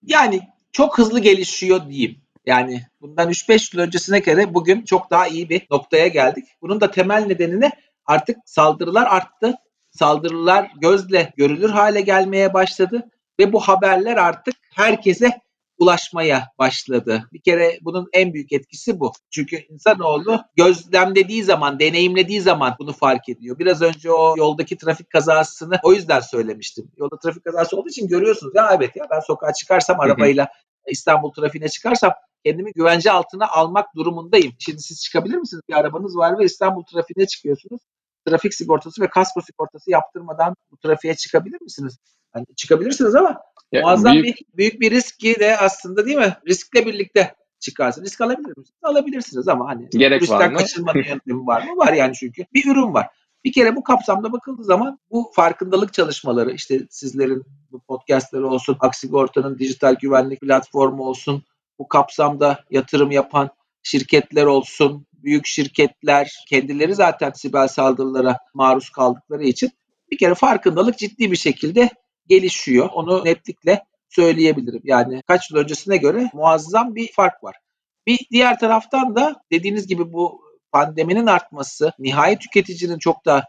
[0.02, 0.40] Yani
[0.72, 2.16] çok hızlı gelişiyor diyeyim.
[2.48, 6.44] Yani bundan 3-5 yıl öncesine göre bugün çok daha iyi bir noktaya geldik.
[6.62, 7.70] Bunun da temel nedeni
[8.06, 9.54] artık saldırılar arttı.
[9.90, 13.02] Saldırılar gözle görülür hale gelmeye başladı
[13.40, 15.40] ve bu haberler artık herkese
[15.78, 17.28] ulaşmaya başladı.
[17.32, 19.12] Bir kere bunun en büyük etkisi bu.
[19.30, 23.58] Çünkü insanoğlu gözlemlediği zaman, deneyimlediği zaman bunu fark ediyor.
[23.58, 26.90] Biraz önce o yoldaki trafik kazasını o yüzden söylemiştim.
[26.96, 28.54] Yolda trafik kazası olduğu için görüyorsunuz.
[28.54, 30.48] Ya evet ya ben sokağa çıkarsam arabayla
[30.90, 32.12] İstanbul trafiğine çıkarsam
[32.44, 34.52] kendimi güvence altına almak durumundayım.
[34.58, 35.62] Şimdi siz çıkabilir misiniz?
[35.68, 37.80] Bir arabanız var ve İstanbul trafiğine çıkıyorsunuz.
[38.28, 41.98] Trafik sigortası ve kasko sigortası yaptırmadan bu trafiğe çıkabilir misiniz?
[42.36, 43.40] Yani çıkabilirsiniz ama
[43.72, 46.36] Ya muazzam büyük- bir büyük bir riski de aslında değil mi?
[46.48, 48.02] Riskle birlikte çıkarsın.
[48.04, 48.78] Risk alabilir misiniz?
[48.82, 50.58] Alabilirsiniz ama hani Gerek var riskten mı?
[50.58, 51.76] kaçınmanın yöntemi var mı?
[51.76, 52.44] Var yani çünkü.
[52.54, 53.06] Bir ürün var.
[53.44, 59.58] Bir kere bu kapsamda bakıldığı zaman bu farkındalık çalışmaları işte sizlerin bu podcastları olsun, Aksigorta'nın
[59.58, 61.42] dijital güvenlik platformu olsun,
[61.78, 63.50] bu kapsamda yatırım yapan
[63.82, 69.70] şirketler olsun, büyük şirketler kendileri zaten siber saldırılara maruz kaldıkları için
[70.10, 71.90] bir kere farkındalık ciddi bir şekilde
[72.26, 72.88] gelişiyor.
[72.94, 74.80] Onu netlikle söyleyebilirim.
[74.84, 77.56] Yani kaç yıl öncesine göre muazzam bir fark var.
[78.06, 83.44] Bir diğer taraftan da dediğiniz gibi bu pandeminin artması, nihai tüketicinin çok da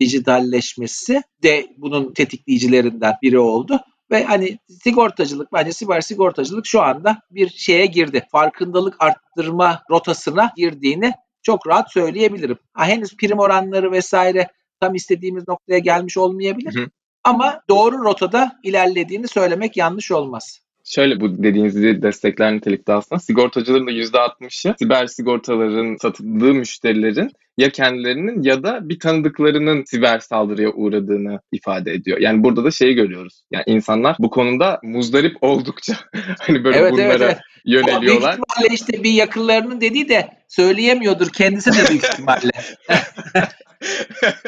[0.00, 3.80] dijitalleşmesi de bunun tetikleyicilerinden biri oldu.
[4.10, 8.26] Ve hani sigortacılık bence siber sigortacılık şu anda bir şeye girdi.
[8.32, 12.58] Farkındalık arttırma rotasına girdiğini çok rahat söyleyebilirim.
[12.72, 14.48] Ha, henüz prim oranları vesaire
[14.80, 16.74] tam istediğimiz noktaya gelmiş olmayabilir.
[16.74, 16.90] Hı hı.
[17.24, 20.60] Ama doğru rotada ilerlediğini söylemek yanlış olmaz.
[20.84, 28.42] Şöyle bu dediğinizi destekler nitelikte aslında sigortacıların da %60'ı siber sigortaların satıldığı müşterilerin ya kendilerinin
[28.42, 32.18] ya da bir tanıdıklarının siber saldırıya uğradığını ifade ediyor.
[32.18, 33.42] Yani burada da şeyi görüyoruz.
[33.50, 35.94] Yani insanlar bu konuda muzdarip oldukça
[36.40, 37.38] hani böyle evet, bunlara evet, evet.
[37.64, 38.36] yöneliyorlar.
[38.36, 42.50] Büyük ihtimalle işte bir yakınlarının dediği de söyleyemiyordur kendisi de büyük ihtimalle.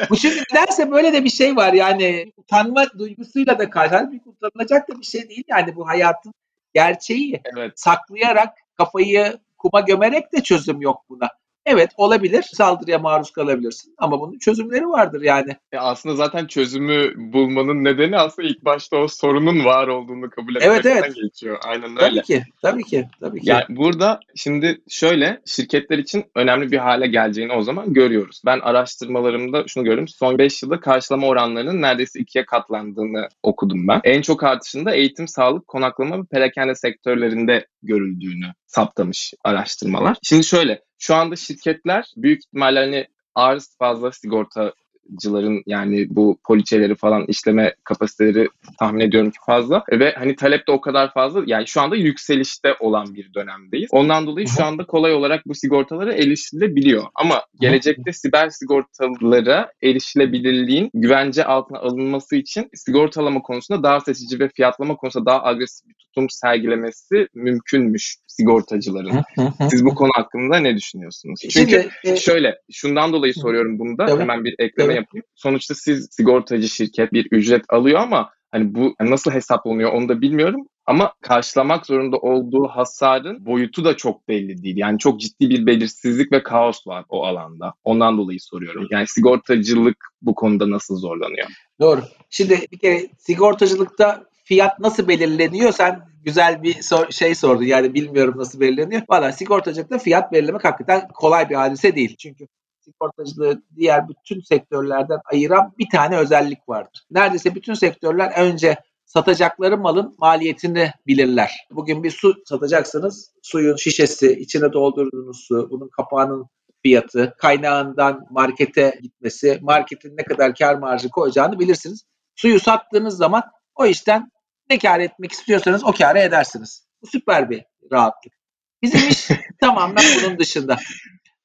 [0.09, 4.89] Bu çünkü nedense böyle de bir şey var yani utanma duygusuyla da karşı halbuki utanılacak
[4.89, 6.33] da bir şey değil yani bu hayatın
[6.73, 7.41] gerçeği.
[7.45, 7.79] Evet.
[7.79, 11.29] Saklayarak kafayı kuma gömerek de çözüm yok buna.
[11.67, 12.43] Evet olabilir.
[12.53, 15.55] Saldırıya maruz kalabilirsin ama bunun çözümleri vardır yani.
[15.71, 20.91] E aslında zaten çözümü bulmanın nedeni aslında ilk başta o sorunun var olduğunu kabul etmekten
[20.91, 21.15] evet, evet.
[21.15, 21.57] geçiyor.
[21.67, 22.21] Aynen öyle.
[22.21, 22.43] Tabii ki.
[22.61, 23.07] Tabii ki.
[23.19, 23.49] Tabii ki.
[23.49, 28.41] Yani burada şimdi şöyle şirketler için önemli bir hale geleceğini o zaman görüyoruz.
[28.45, 30.07] Ben araştırmalarımda şunu gördüm.
[30.07, 34.01] Son 5 yılda karşılama oranlarının neredeyse ikiye katlandığını okudum ben.
[34.03, 40.17] En çok artışında eğitim, sağlık, konaklama ve perakende sektörlerinde görüldüğünü saptamış araştırmalar.
[40.23, 44.73] Şimdi şöyle şu anda şirketler büyük ihtimalle hani arz fazla sigorta
[45.21, 50.71] cıların yani bu poliçeleri falan işleme kapasiteleri tahmin ediyorum ki fazla ve hani talep de
[50.71, 53.89] o kadar fazla yani şu anda yükselişte olan bir dönemdeyiz.
[53.91, 57.03] Ondan dolayı şu anda kolay olarak bu sigortalara erişilebiliyor.
[57.15, 64.95] Ama gelecekte siber sigortalara erişilebilirliğin güvence altına alınması için sigortalama konusunda daha seçici ve fiyatlama
[64.95, 69.23] konusunda daha agresif bir tutum sergilemesi mümkünmüş sigortacıların.
[69.69, 71.39] Siz bu konu hakkında ne düşünüyorsunuz?
[71.41, 74.95] Çünkü Şimdi, e, şöyle şundan dolayı soruyorum bunu da tabii, hemen bir ekleme tabii.
[74.95, 75.23] yapayım.
[75.35, 80.67] Sonuçta siz sigortacı şirket bir ücret alıyor ama hani bu nasıl hesaplanıyor onu da bilmiyorum.
[80.85, 84.77] Ama karşılamak zorunda olduğu hasarın boyutu da çok belli değil.
[84.77, 87.73] Yani çok ciddi bir belirsizlik ve kaos var o alanda.
[87.83, 88.87] Ondan dolayı soruyorum.
[88.91, 91.47] Yani sigortacılık bu konuda nasıl zorlanıyor?
[91.79, 92.01] Doğru.
[92.29, 95.71] Şimdi bir kere sigortacılıkta fiyat nasıl belirleniyor?
[95.71, 97.63] Sen güzel bir sor, şey sordun.
[97.63, 99.01] Yani bilmiyorum nasıl belirleniyor.
[99.09, 102.15] Valla sigortacılıkta fiyat belirlemek hakikaten kolay bir hadise değil.
[102.17, 102.47] Çünkü
[102.79, 107.05] sigortacılığı diğer bütün sektörlerden ayıran bir tane özellik vardır.
[107.11, 111.67] Neredeyse bütün sektörler önce satacakları malın maliyetini bilirler.
[111.71, 113.31] Bugün bir su satacaksınız.
[113.41, 116.47] Suyun şişesi, içine doldurduğunuz su, bunun kapağının
[116.83, 122.03] fiyatı, kaynağından markete gitmesi, marketin ne kadar kar marjı koyacağını bilirsiniz.
[122.35, 123.43] Suyu sattığınız zaman
[123.75, 124.31] o işten
[124.69, 126.87] ne kar etmek istiyorsanız o karı edersiniz.
[127.01, 128.33] Bu süper bir rahatlık.
[128.81, 129.27] Bizim iş
[129.61, 130.77] tamamen bunun dışında.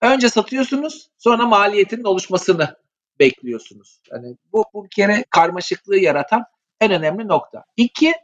[0.01, 2.77] Önce satıyorsunuz, sonra maliyetinin oluşmasını
[3.19, 4.01] bekliyorsunuz.
[4.11, 6.45] Yani bu, bu bir kere karmaşıklığı yaratan
[6.81, 7.65] en önemli nokta.
[7.77, 8.15] İki,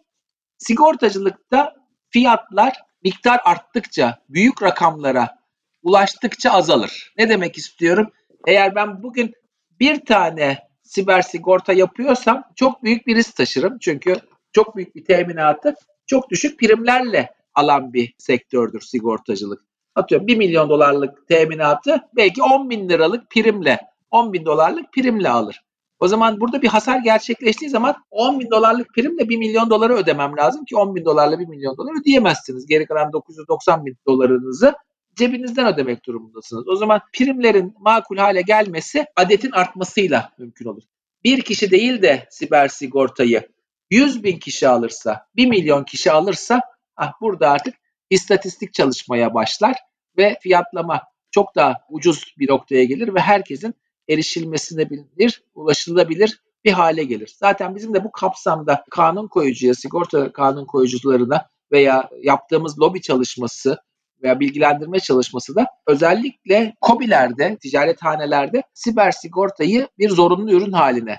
[0.59, 1.75] sigortacılıkta
[2.11, 5.39] fiyatlar miktar arttıkça, büyük rakamlara
[5.83, 7.13] ulaştıkça azalır.
[7.19, 8.13] Ne demek istiyorum?
[8.47, 9.35] Eğer ben bugün
[9.81, 13.79] bir tane siber sigorta yapıyorsam çok büyük bir risk taşırım.
[13.79, 14.17] Çünkü
[14.53, 15.75] çok büyük bir teminatı
[16.07, 19.65] çok düşük primlerle alan bir sektördür sigortacılık.
[19.95, 23.81] Atıyorum 1 milyon dolarlık teminatı belki 10 bin liralık primle,
[24.11, 25.63] 10 bin dolarlık primle alır.
[26.01, 30.37] O zaman burada bir hasar gerçekleştiği zaman 10 bin dolarlık primle 1 milyon doları ödemem
[30.37, 32.67] lazım ki 10 bin dolarla 1 milyon dolar ödeyemezsiniz.
[32.67, 34.75] Geri kalan 990 bin dolarınızı
[35.17, 36.69] cebinizden ödemek durumundasınız.
[36.69, 40.83] O zaman primlerin makul hale gelmesi adetin artmasıyla mümkün olur.
[41.25, 43.49] Bir kişi değil de siber sigortayı
[43.91, 46.61] 100 bin kişi alırsa, 1 milyon kişi alırsa
[46.97, 47.75] ah burada artık
[48.11, 49.77] istatistik çalışmaya başlar
[50.17, 53.75] ve fiyatlama çok daha ucuz bir noktaya gelir ve herkesin
[54.09, 57.35] erişilmesine bilir, ulaşılabilir bir hale gelir.
[57.39, 63.79] Zaten bizim de bu kapsamda kanun koyucuya, sigorta kanun koyucularına veya yaptığımız lobi çalışması
[64.23, 71.17] veya bilgilendirme çalışması da özellikle COBİ'lerde, ticarethanelerde siber sigortayı bir zorunlu ürün haline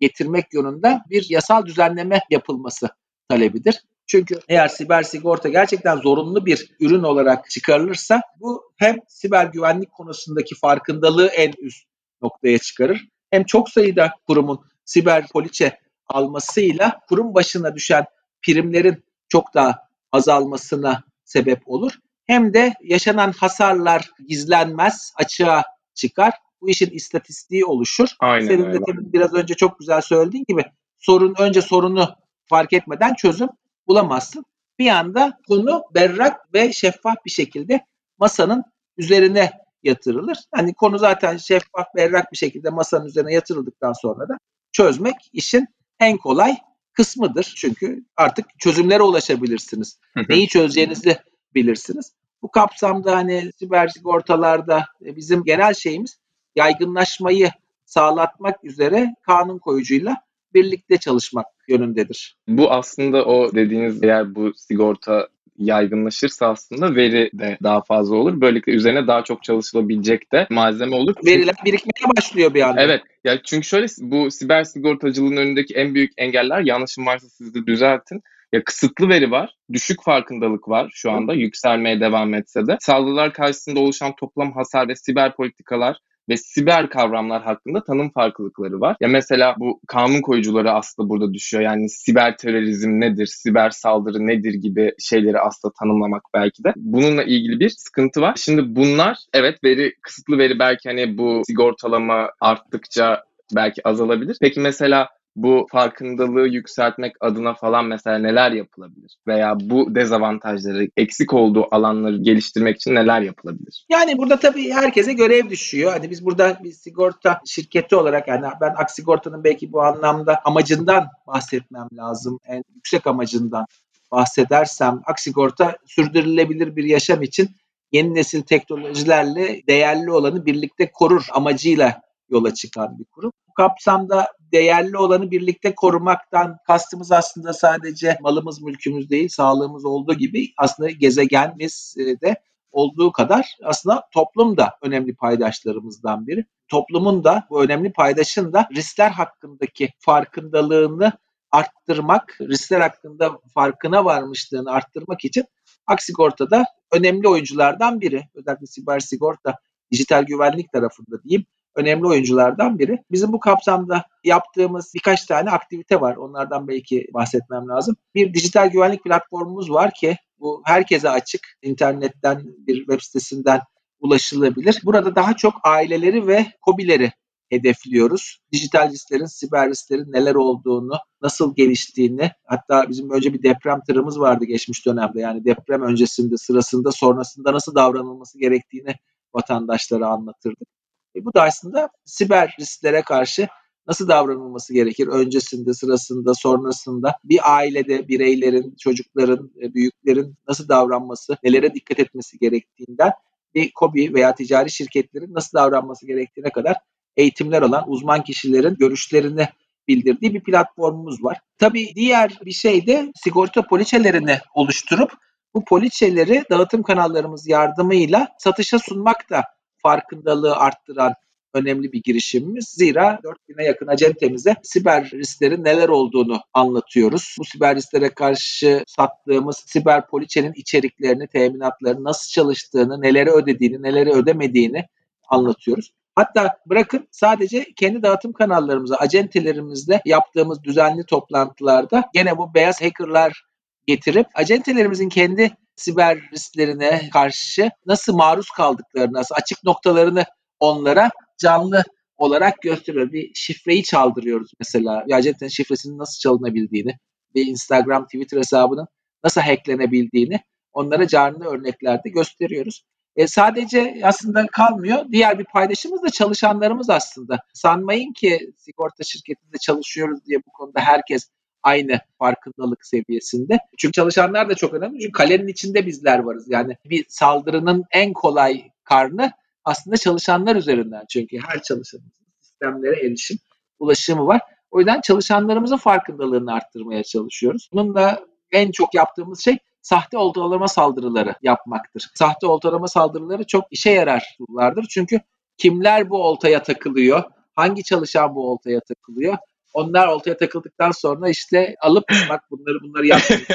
[0.00, 2.88] getirmek yönünde bir yasal düzenleme yapılması
[3.28, 3.82] talebidir.
[4.06, 10.54] Çünkü eğer siber sigorta gerçekten zorunlu bir ürün olarak çıkarılırsa bu hem siber güvenlik konusundaki
[10.54, 11.84] farkındalığı en üst
[12.22, 13.08] noktaya çıkarır.
[13.30, 18.04] Hem çok sayıda kurumun siber poliçe almasıyla kurum başına düşen
[18.42, 21.92] primlerin çok daha azalmasına sebep olur
[22.30, 26.34] hem de yaşanan hasarlar gizlenmez, açığa çıkar.
[26.60, 28.08] Bu işin istatistiği oluşur.
[28.20, 30.64] Aynen Senin de tabii biraz önce çok güzel söylediğin gibi
[30.98, 32.08] sorun önce sorunu
[32.44, 33.48] fark etmeden çözüm
[33.88, 34.44] bulamazsın.
[34.78, 37.86] Bir anda konu berrak ve şeffaf bir şekilde
[38.18, 38.64] masanın
[38.96, 39.50] üzerine
[39.82, 40.38] yatırılır.
[40.54, 44.38] Hani konu zaten şeffaf, berrak bir şekilde masanın üzerine yatırıldıktan sonra da
[44.72, 45.66] çözmek işin
[46.00, 46.56] en kolay
[46.92, 47.54] kısmıdır.
[47.56, 49.98] Çünkü artık çözümlere ulaşabilirsiniz.
[50.14, 50.24] Hı hı.
[50.28, 51.18] Neyi çözeceğinizi
[51.54, 52.12] bilirsiniz.
[52.42, 56.19] Bu kapsamda hani siber sigortalarda e, bizim genel şeyimiz
[56.56, 57.50] yaygınlaşmayı
[57.84, 60.16] sağlatmak üzere kanun koyucuyla
[60.54, 62.36] birlikte çalışmak yönündedir.
[62.48, 65.28] Bu aslında o dediğiniz eğer bu sigorta
[65.60, 68.40] yaygınlaşırsa aslında veri de daha fazla olur.
[68.40, 71.14] Böylelikle üzerine daha çok çalışılabilecek de malzeme olur.
[71.26, 72.82] Veriler birikmeye başlıyor bir anda.
[72.82, 73.02] Evet.
[73.24, 78.20] Ya çünkü şöyle bu siber sigortacılığın önündeki en büyük engeller yanlışım varsa siz de düzeltin.
[78.52, 82.76] Ya kısıtlı veri var, düşük farkındalık var şu anda yükselmeye devam etse de.
[82.80, 85.96] Saldırılar karşısında oluşan toplam hasar ve siber politikalar
[86.30, 88.96] ve siber kavramlar hakkında tanım farklılıkları var.
[89.00, 91.62] Ya mesela bu kanun koyucuları aslında burada düşüyor.
[91.62, 96.72] Yani siber terörizm nedir, siber saldırı nedir gibi şeyleri aslında tanımlamak belki de.
[96.76, 98.34] Bununla ilgili bir sıkıntı var.
[98.36, 103.24] Şimdi bunlar evet veri kısıtlı veri belki hani bu sigortalama arttıkça
[103.56, 104.36] belki azalabilir.
[104.40, 109.16] Peki mesela bu farkındalığı yükseltmek adına falan mesela neler yapılabilir?
[109.26, 113.86] Veya bu dezavantajları, eksik olduğu alanları geliştirmek için neler yapılabilir?
[113.90, 115.92] Yani burada tabii herkese görev düşüyor.
[115.92, 121.88] Hani biz burada bir sigorta şirketi olarak yani ben Aksigorta'nın belki bu anlamda amacından bahsetmem
[121.92, 122.38] lazım.
[122.46, 123.66] En yüksek amacından
[124.12, 127.48] bahsedersem Aksigorta sürdürülebilir bir yaşam için
[127.92, 133.32] yeni nesil teknolojilerle değerli olanı birlikte korur amacıyla yola çıkan bir kurum.
[133.60, 140.90] Kapsamda değerli olanı birlikte korumaktan kastımız aslında sadece malımız mülkümüz değil, sağlığımız olduğu gibi aslında
[140.90, 142.42] gezegenimiz e, de
[142.72, 146.44] olduğu kadar aslında toplum da önemli paydaşlarımızdan biri.
[146.68, 151.12] Toplumun da bu önemli paydaşın da riskler hakkındaki farkındalığını
[151.50, 155.44] arttırmak, riskler hakkında farkına varmışlığını arttırmak için
[155.86, 158.22] Aksigorta'da önemli oyunculardan biri.
[158.34, 159.54] Özellikle siber sigorta,
[159.92, 162.98] dijital güvenlik tarafında diyeyim önemli oyunculardan biri.
[163.10, 166.16] Bizim bu kapsamda yaptığımız birkaç tane aktivite var.
[166.16, 167.96] Onlardan belki bahsetmem lazım.
[168.14, 171.40] Bir dijital güvenlik platformumuz var ki bu herkese açık.
[171.62, 173.60] İnternetten bir web sitesinden
[174.00, 174.80] ulaşılabilir.
[174.84, 177.12] Burada daha çok aileleri ve kobileri
[177.50, 178.38] hedefliyoruz.
[178.52, 184.44] Dijital risklerin, siber risklerin neler olduğunu, nasıl geliştiğini, hatta bizim önce bir deprem tırımız vardı
[184.44, 185.20] geçmiş dönemde.
[185.20, 188.94] Yani deprem öncesinde, sırasında, sonrasında nasıl davranılması gerektiğini
[189.34, 190.68] vatandaşlara anlatırdık.
[191.16, 193.48] E bu da aslında siber risklere karşı
[193.86, 195.06] nasıl davranılması gerekir?
[195.06, 203.12] Öncesinde, sırasında, sonrasında bir ailede bireylerin, çocukların, e, büyüklerin nasıl davranması, nelere dikkat etmesi gerektiğinden
[203.54, 206.76] bir KOBİ veya ticari şirketlerin nasıl davranması gerektiğine kadar
[207.16, 209.48] eğitimler alan uzman kişilerin görüşlerini
[209.88, 211.40] bildirdiği bir platformumuz var.
[211.58, 215.12] Tabii diğer bir şey de sigorta poliçelerini oluşturup
[215.54, 219.44] bu poliçeleri dağıtım kanallarımız yardımıyla satışa sunmak da
[219.82, 221.14] farkındalığı arttıran
[221.54, 222.68] önemli bir girişimimiz.
[222.68, 227.36] Zira 4000'e yakın acentemize siber risklerin neler olduğunu anlatıyoruz.
[227.38, 234.88] Bu siber risklere karşı sattığımız siber poliçenin içeriklerini, teminatlarını, nasıl çalıştığını, neleri ödediğini, neleri ödemediğini
[235.28, 235.92] anlatıyoruz.
[236.14, 243.44] Hatta bırakın sadece kendi dağıtım kanallarımıza, acentelerimizle yaptığımız düzenli toplantılarda gene bu beyaz hackerlar
[243.86, 250.24] getirip acentelerimizin kendi siber risklerine karşı nasıl maruz kaldıklarını, nasıl açık noktalarını
[250.60, 251.84] onlara canlı
[252.16, 253.12] olarak gösteriyor.
[253.12, 255.04] Bir şifreyi çaldırıyoruz mesela.
[255.06, 256.98] Bir acentenin şifresinin nasıl çalınabildiğini,
[257.34, 258.86] bir Instagram, Twitter hesabının
[259.24, 260.40] nasıl hacklenebildiğini
[260.72, 262.82] onlara canlı örneklerde gösteriyoruz.
[263.16, 265.04] E sadece aslında kalmıyor.
[265.12, 267.38] Diğer bir paydaşımız da çalışanlarımız aslında.
[267.54, 271.30] Sanmayın ki sigorta şirketinde çalışıyoruz diye bu konuda herkes
[271.62, 273.58] aynı farkındalık seviyesinde.
[273.78, 275.00] Çünkü çalışanlar da çok önemli.
[275.00, 276.46] Çünkü kalenin içinde bizler varız.
[276.48, 279.32] Yani bir saldırının en kolay karnı
[279.64, 281.04] aslında çalışanlar üzerinden.
[281.10, 283.38] Çünkü her çalışanın sistemlere erişim,
[283.78, 284.40] ulaşımı var.
[284.70, 287.68] O yüzden çalışanlarımızın farkındalığını arttırmaya çalışıyoruz.
[287.72, 288.20] Bunun da
[288.52, 292.10] en çok yaptığımız şey sahte oltalama saldırıları yapmaktır.
[292.14, 294.86] Sahte oltalama saldırıları çok işe yararlardır.
[294.90, 295.20] Çünkü
[295.56, 297.22] kimler bu oltaya takılıyor?
[297.54, 299.36] Hangi çalışan bu oltaya takılıyor?
[299.72, 303.46] Onlar oltaya takıldıktan sonra işte alıp bak bunları bunları yapmayın.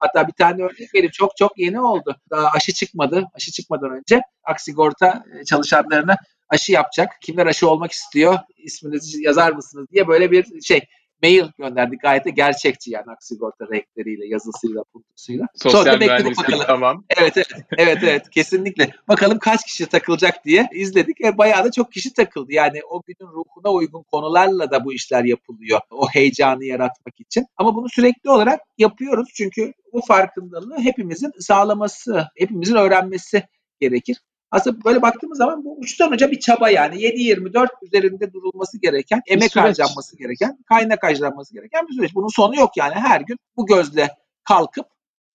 [0.00, 1.10] Hatta bir tane örnek vereyim.
[1.12, 2.16] Çok çok yeni oldu.
[2.30, 3.24] Daha aşı çıkmadı.
[3.34, 6.16] Aşı çıkmadan önce Aksigorta çalışanlarına
[6.48, 7.08] aşı yapacak.
[7.22, 8.38] Kimler aşı olmak istiyor?
[8.56, 10.80] İsminizi yazar mısınız diye böyle bir şey
[11.22, 12.02] mail gönderdik.
[12.02, 15.46] Gayet de gerçekçi yani aksigorta renkleriyle, yazısıyla, puntusuyla.
[15.54, 16.64] Sosyal Sonra bekledik bakalım.
[16.66, 17.04] tamam.
[17.16, 18.90] Evet evet evet evet kesinlikle.
[19.08, 21.20] Bakalım kaç kişi takılacak diye izledik.
[21.24, 22.52] E, bayağı da çok kişi takıldı.
[22.52, 25.80] Yani o günün ruhuna uygun konularla da bu işler yapılıyor.
[25.90, 27.46] O heyecanı yaratmak için.
[27.56, 29.28] Ama bunu sürekli olarak yapıyoruz.
[29.34, 33.42] Çünkü bu farkındalığı hepimizin sağlaması, hepimizin öğrenmesi
[33.80, 34.20] gerekir.
[34.50, 36.96] Aslında böyle baktığımız zaman bu uçtan uca bir çaba yani.
[36.96, 39.64] 7-24 üzerinde durulması gereken, emek süreç.
[39.64, 42.14] harcanması gereken, kaynak harcanması gereken bir süreç.
[42.14, 42.94] Bunun sonu yok yani.
[42.94, 44.08] Her gün bu gözle
[44.44, 44.86] kalkıp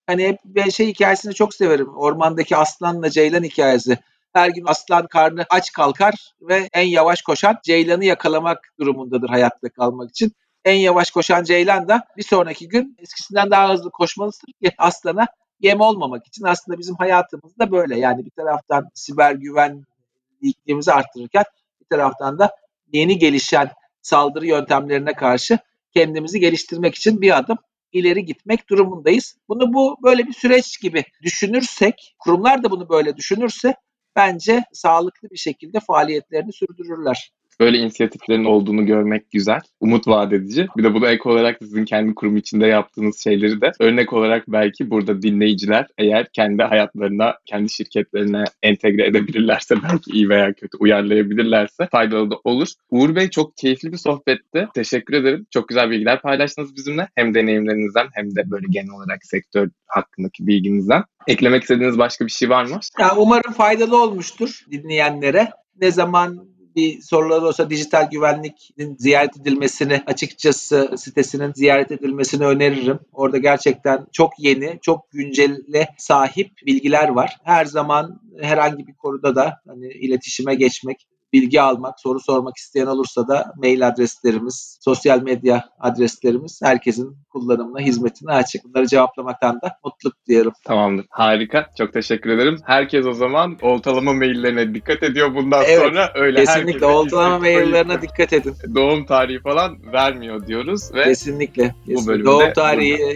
[0.08, 1.96] Hani ben şey hikayesini çok severim.
[1.96, 3.98] Ormandaki aslanla ceylan hikayesi.
[4.34, 10.10] Her gün aslan karnı aç kalkar ve en yavaş koşan ceylanı yakalamak durumundadır hayatta kalmak
[10.10, 10.32] için.
[10.66, 15.28] En yavaş koşan ceylan da bir sonraki gün eskisinden daha hızlı koşmalısıdır ki aslana
[15.60, 16.44] yem olmamak için.
[16.44, 18.00] Aslında bizim hayatımız da böyle.
[18.00, 21.44] Yani bir taraftan siber güvenliğimizi arttırırken
[21.82, 22.52] bir taraftan da
[22.94, 25.60] yeni gelişen saldırı yöntemlerine karşı
[25.94, 27.58] kendimizi geliştirmek için bir adım
[27.92, 29.38] ileri gitmek durumundayız.
[29.50, 33.76] Bunu bu böyle bir süreç gibi düşünürsek, kurumlar da bunu böyle düşünürse
[34.16, 37.32] bence sağlıklı bir şekilde faaliyetlerini sürdürürler.
[37.60, 39.60] Böyle inisiyatiflerin olduğunu görmek güzel.
[39.80, 40.68] Umut vaat edici.
[40.78, 44.90] Bir de bunu ek olarak sizin kendi kurum içinde yaptığınız şeyleri de örnek olarak belki
[44.90, 52.32] burada dinleyiciler eğer kendi hayatlarına, kendi şirketlerine entegre edebilirlerse belki iyi veya kötü uyarlayabilirlerse faydalı
[52.32, 52.68] da olur.
[52.90, 54.68] Uğur Bey çok keyifli bir sohbetti.
[54.76, 55.48] Teşekkür ederim.
[55.52, 57.08] Çok güzel bilgiler paylaştınız bizimle.
[57.16, 61.04] Hem deneyimlerinizden hem de böyle genel olarak sektör hakkındaki bilginizden.
[61.28, 62.80] Eklemek istediğiniz başka bir şey var mı?
[63.00, 65.50] Ya umarım faydalı olmuştur dinleyenlere.
[65.82, 73.00] Ne zaman bir soruları olsa dijital güvenliğin ziyaret edilmesini açıkçası sitesinin ziyaret edilmesini öneririm.
[73.14, 77.38] Orada gerçekten çok yeni, çok güncelle sahip bilgiler var.
[77.44, 83.28] Her zaman herhangi bir konuda da hani iletişime geçmek, bilgi almak, soru sormak isteyen olursa
[83.28, 88.66] da mail adreslerimiz, sosyal medya adreslerimiz herkesin kullanımına, hizmetine açık.
[88.66, 90.54] Bunları cevaplamaktan da mutluluk duyarım.
[90.66, 91.06] Tamamdır.
[91.10, 91.70] Harika.
[91.78, 92.58] Çok teşekkür ederim.
[92.66, 96.12] Herkes o zaman oltalama maillerine dikkat ediyor bundan Evet, sonra.
[96.16, 98.56] Öyle Kesinlikle oltalama koyup maillerine dikkat edin.
[98.76, 101.76] Doğum tarihi falan vermiyor diyoruz ve Kesinlikle.
[101.86, 102.08] kesinlikle.
[102.08, 103.16] bölümde Doğum tarihi,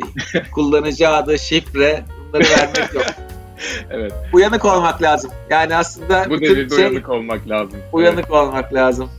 [0.54, 3.06] kullanıcı adı, şifre bunları vermek yok.
[3.92, 5.32] evet Uyanık olmak lazım.
[5.50, 7.80] Yani aslında bu devirde şey uyanık olmak lazım.
[7.94, 9.10] uyanık Evet, olmak lazım.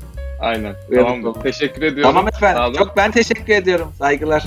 [0.40, 0.74] aynen.
[0.90, 1.28] Uyanık Tamamdır.
[1.28, 1.42] olmak.
[1.42, 2.02] Teşekkür ediyorum.
[2.14, 2.72] Tamam efendim.
[2.78, 3.92] Çok ben teşekkür ediyorum.
[3.98, 4.44] Saygılar.